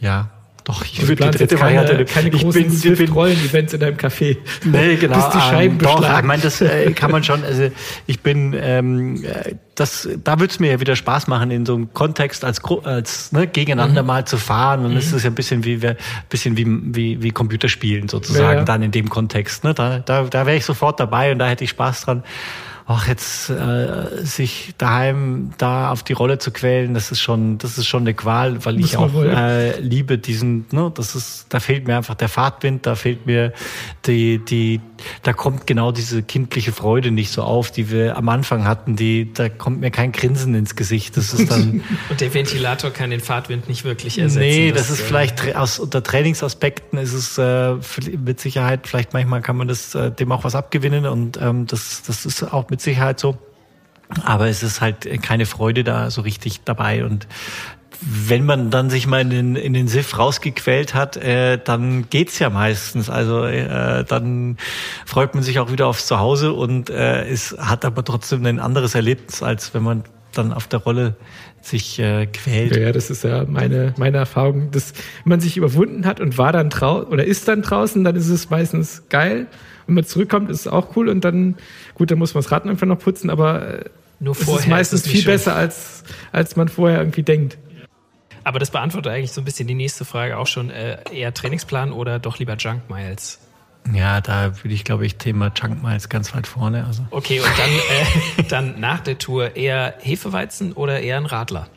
[0.00, 0.28] ja,
[0.64, 2.04] doch, ich würde die dritte keine, Variante.
[2.04, 4.36] Keine ich großen Swift-Rollen-Events in deinem Café.
[4.64, 5.14] Nee, genau.
[5.14, 7.44] Bis die Scheiben ähm, doch, ich meine, das äh, kann man schon.
[7.44, 7.70] Also
[8.06, 9.24] ich bin, ähm,
[9.76, 13.30] das, da würde es mir ja wieder Spaß machen, in so einem Kontext als, als
[13.30, 14.08] ne, gegeneinander mhm.
[14.08, 14.84] mal zu fahren.
[14.84, 14.98] Und mhm.
[14.98, 15.80] es ist ja ein bisschen wie,
[16.28, 18.64] bisschen wie, wie, wie Computerspielen sozusagen, ja, ja.
[18.64, 19.62] dann in dem Kontext.
[19.62, 19.74] Ne?
[19.74, 22.24] Da, da, da wäre ich sofort dabei und da hätte ich Spaß dran
[22.90, 27.76] ach, jetzt äh, sich daheim da auf die Rolle zu quälen, das ist schon, das
[27.76, 31.60] ist schon eine Qual, weil ich auch wohl, äh, liebe diesen, ne, das ist, da
[31.60, 33.52] fehlt mir einfach der Fahrtwind, da fehlt mir
[34.06, 34.80] die, die,
[35.22, 39.34] da kommt genau diese kindliche Freude nicht so auf, die wir am Anfang hatten, die,
[39.34, 41.18] da kommt mir kein Grinsen ins Gesicht.
[41.18, 41.82] Das ist dann.
[42.08, 44.40] Und der Ventilator kann den Fahrtwind nicht wirklich ersetzen.
[44.40, 47.74] Nee, das, das ist äh, vielleicht aus, unter Trainingsaspekten ist es äh,
[48.24, 52.02] mit Sicherheit, vielleicht manchmal kann man das äh, dem auch was abgewinnen und ähm, das,
[52.06, 53.38] das ist auch mit Sicherheit so.
[54.24, 57.26] Aber es ist halt keine Freude da so richtig dabei und
[58.00, 62.38] wenn man dann sich mal in den, in den Siff rausgequält hat, äh, dann geht's
[62.38, 63.10] ja meistens.
[63.10, 64.56] Also äh, dann
[65.04, 68.94] freut man sich auch wieder aufs Zuhause und äh, es hat aber trotzdem ein anderes
[68.94, 71.16] Erlebnis, als wenn man dann auf der Rolle
[71.60, 72.76] sich äh, quält.
[72.76, 74.92] Ja, das ist ja meine, meine Erfahrung, dass
[75.24, 78.48] man sich überwunden hat und war dann draußen oder ist dann draußen, dann ist es
[78.48, 79.48] meistens geil.
[79.88, 81.56] Wenn man zurückkommt, ist es auch cool und dann,
[81.94, 83.84] gut, dann muss man das Rad einfach noch putzen, aber äh,
[84.20, 85.32] Nur es ist meistens ist viel schön.
[85.32, 87.58] besser, als, als man vorher irgendwie denkt.
[88.44, 90.70] Aber das beantwortet eigentlich so ein bisschen die nächste Frage auch schon.
[90.70, 93.40] Äh, eher Trainingsplan oder doch lieber Junk Miles?
[93.92, 96.84] Ja, da würde ich, glaube ich, Thema Junk Miles ganz weit vorne.
[96.86, 97.06] Also.
[97.10, 101.68] Okay, und dann, äh, dann nach der Tour eher Hefeweizen oder eher ein Radler?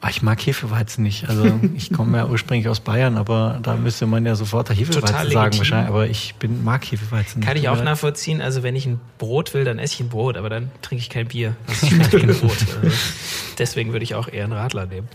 [0.00, 1.28] Ah, ich mag Hefeweizen nicht.
[1.28, 5.58] Also ich komme ja ursprünglich aus Bayern, aber da müsste man ja sofort Hefeweizen sagen
[5.58, 5.88] wahrscheinlich.
[5.88, 7.42] Aber ich bin, mag Hefeweizen.
[7.42, 8.40] Kann ich auch nachvollziehen.
[8.40, 11.10] Also wenn ich ein Brot will, dann esse ich ein Brot, aber dann trinke ich
[11.10, 11.56] kein Bier.
[11.66, 12.56] Das schmeckt kein Brot.
[12.82, 12.96] Also
[13.58, 15.08] deswegen würde ich auch eher einen Radler nehmen.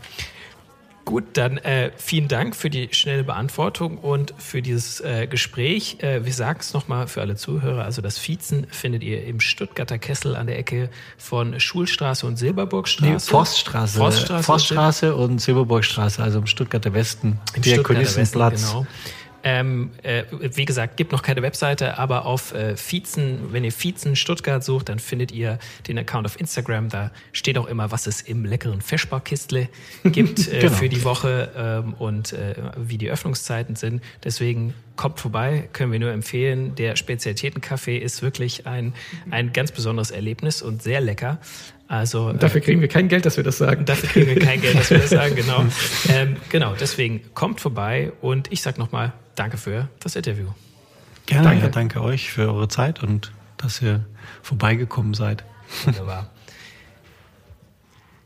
[1.06, 5.98] Gut, dann äh, vielen Dank für die schnelle Beantwortung und für dieses äh, Gespräch.
[6.00, 7.84] Äh, wir sagen es nochmal für alle Zuhörer.
[7.84, 13.12] Also das Viezen findet ihr im Stuttgarter Kessel an der Ecke von Schulstraße und Silberburgstraße.
[13.12, 13.98] Nee, Forststraße.
[13.98, 17.38] Forststraße, Forststraße und, Silberburgstraße, also im Stuttgarter Westen.
[17.54, 18.88] Im Stuttgarter Westen, genau.
[19.46, 24.16] Ähm, äh, wie gesagt, gibt noch keine Webseite, aber auf äh, Viezen, wenn ihr Viezen
[24.16, 26.88] Stuttgart sucht, dann findet ihr den Account auf Instagram.
[26.88, 29.68] Da steht auch immer, was es im leckeren Feschbarkistle
[30.06, 30.74] gibt äh, genau.
[30.74, 34.02] für die Woche ähm, und äh, wie die Öffnungszeiten sind.
[34.24, 36.76] Deswegen kommt vorbei, können wir nur empfehlen.
[36.76, 38.94] Der Spezialitätenkaffee ist wirklich ein,
[39.30, 41.40] ein ganz besonderes Erlebnis und sehr lecker.
[41.90, 43.86] Also, und dafür kriegen wir kein Geld, dass wir das sagen.
[43.86, 45.66] Dafür kriegen wir kein Geld, dass wir das sagen, genau.
[46.10, 50.48] Ähm, genau, deswegen kommt vorbei und ich sage nochmal danke für das Interview.
[51.26, 51.64] Gerne, danke.
[51.64, 54.06] Ja, danke euch für eure Zeit und dass ihr
[54.42, 55.44] vorbeigekommen seid.
[55.86, 56.30] Wunderbar.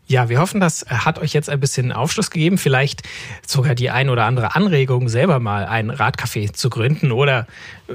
[0.10, 3.04] Ja, wir hoffen, das hat euch jetzt ein bisschen Aufschluss gegeben, vielleicht
[3.46, 7.46] sogar die ein oder andere Anregung, selber mal ein Radcafé zu gründen oder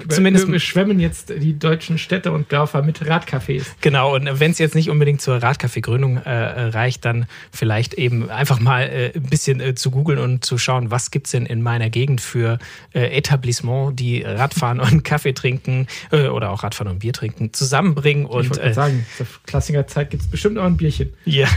[0.08, 0.46] zumindest.
[0.46, 3.64] Wir, wir schwemmen jetzt die deutschen Städte und Dörfer mit Radcafés.
[3.80, 8.60] Genau, und wenn es jetzt nicht unbedingt zur Radcafé-Gründung äh, reicht, dann vielleicht eben einfach
[8.60, 11.88] mal äh, ein bisschen äh, zu googeln und zu schauen, was gibt's denn in meiner
[11.88, 12.58] Gegend für
[12.92, 18.26] äh, Etablissement, die Radfahren und Kaffee trinken äh, oder auch Radfahren und Bier trinken, zusammenbringen.
[18.26, 21.14] Und, ich wollte äh, sagen, zur Klassiker Zeit gibt's bestimmt auch ein Bierchen.
[21.24, 21.48] Ja,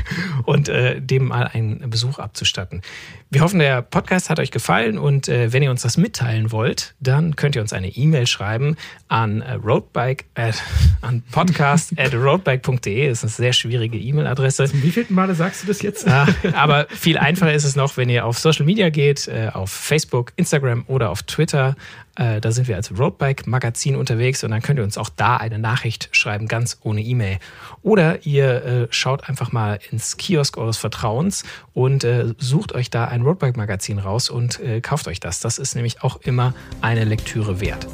[0.45, 2.81] und äh, dem mal einen Besuch abzustatten.
[3.29, 6.95] Wir hoffen, der Podcast hat euch gefallen und äh, wenn ihr uns das mitteilen wollt,
[6.99, 8.77] dann könnt ihr uns eine E-Mail schreiben
[9.07, 10.53] an äh, roadbike äh,
[11.01, 13.09] an podcast at roadbike.de.
[13.09, 14.65] Das ist eine sehr schwierige E-Mail-Adresse.
[14.65, 16.07] Zum wievielten Male sagst du das jetzt?
[16.07, 19.71] Ah, aber viel einfacher ist es noch, wenn ihr auf Social Media geht, äh, auf
[19.71, 21.75] Facebook, Instagram oder auf Twitter.
[22.15, 25.37] Äh, da sind wir als Roadbike Magazin unterwegs und dann könnt ihr uns auch da
[25.37, 27.39] eine Nachricht schreiben, ganz ohne E-Mail.
[27.81, 31.43] Oder ihr äh, schaut einfach mal ins Kiosk eures Vertrauens
[31.73, 35.39] und äh, sucht euch da ein Roadbike Magazin raus und äh, kauft euch das.
[35.39, 37.87] Das ist nämlich auch immer eine Lektüre wert.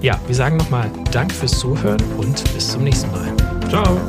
[0.00, 3.36] Ja, wir sagen nochmal Danke fürs Zuhören und bis zum nächsten Mal.
[3.68, 4.00] Ciao.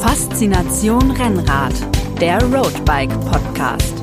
[0.00, 1.74] Faszination Rennrad,
[2.20, 3.94] der Roadbike Podcast.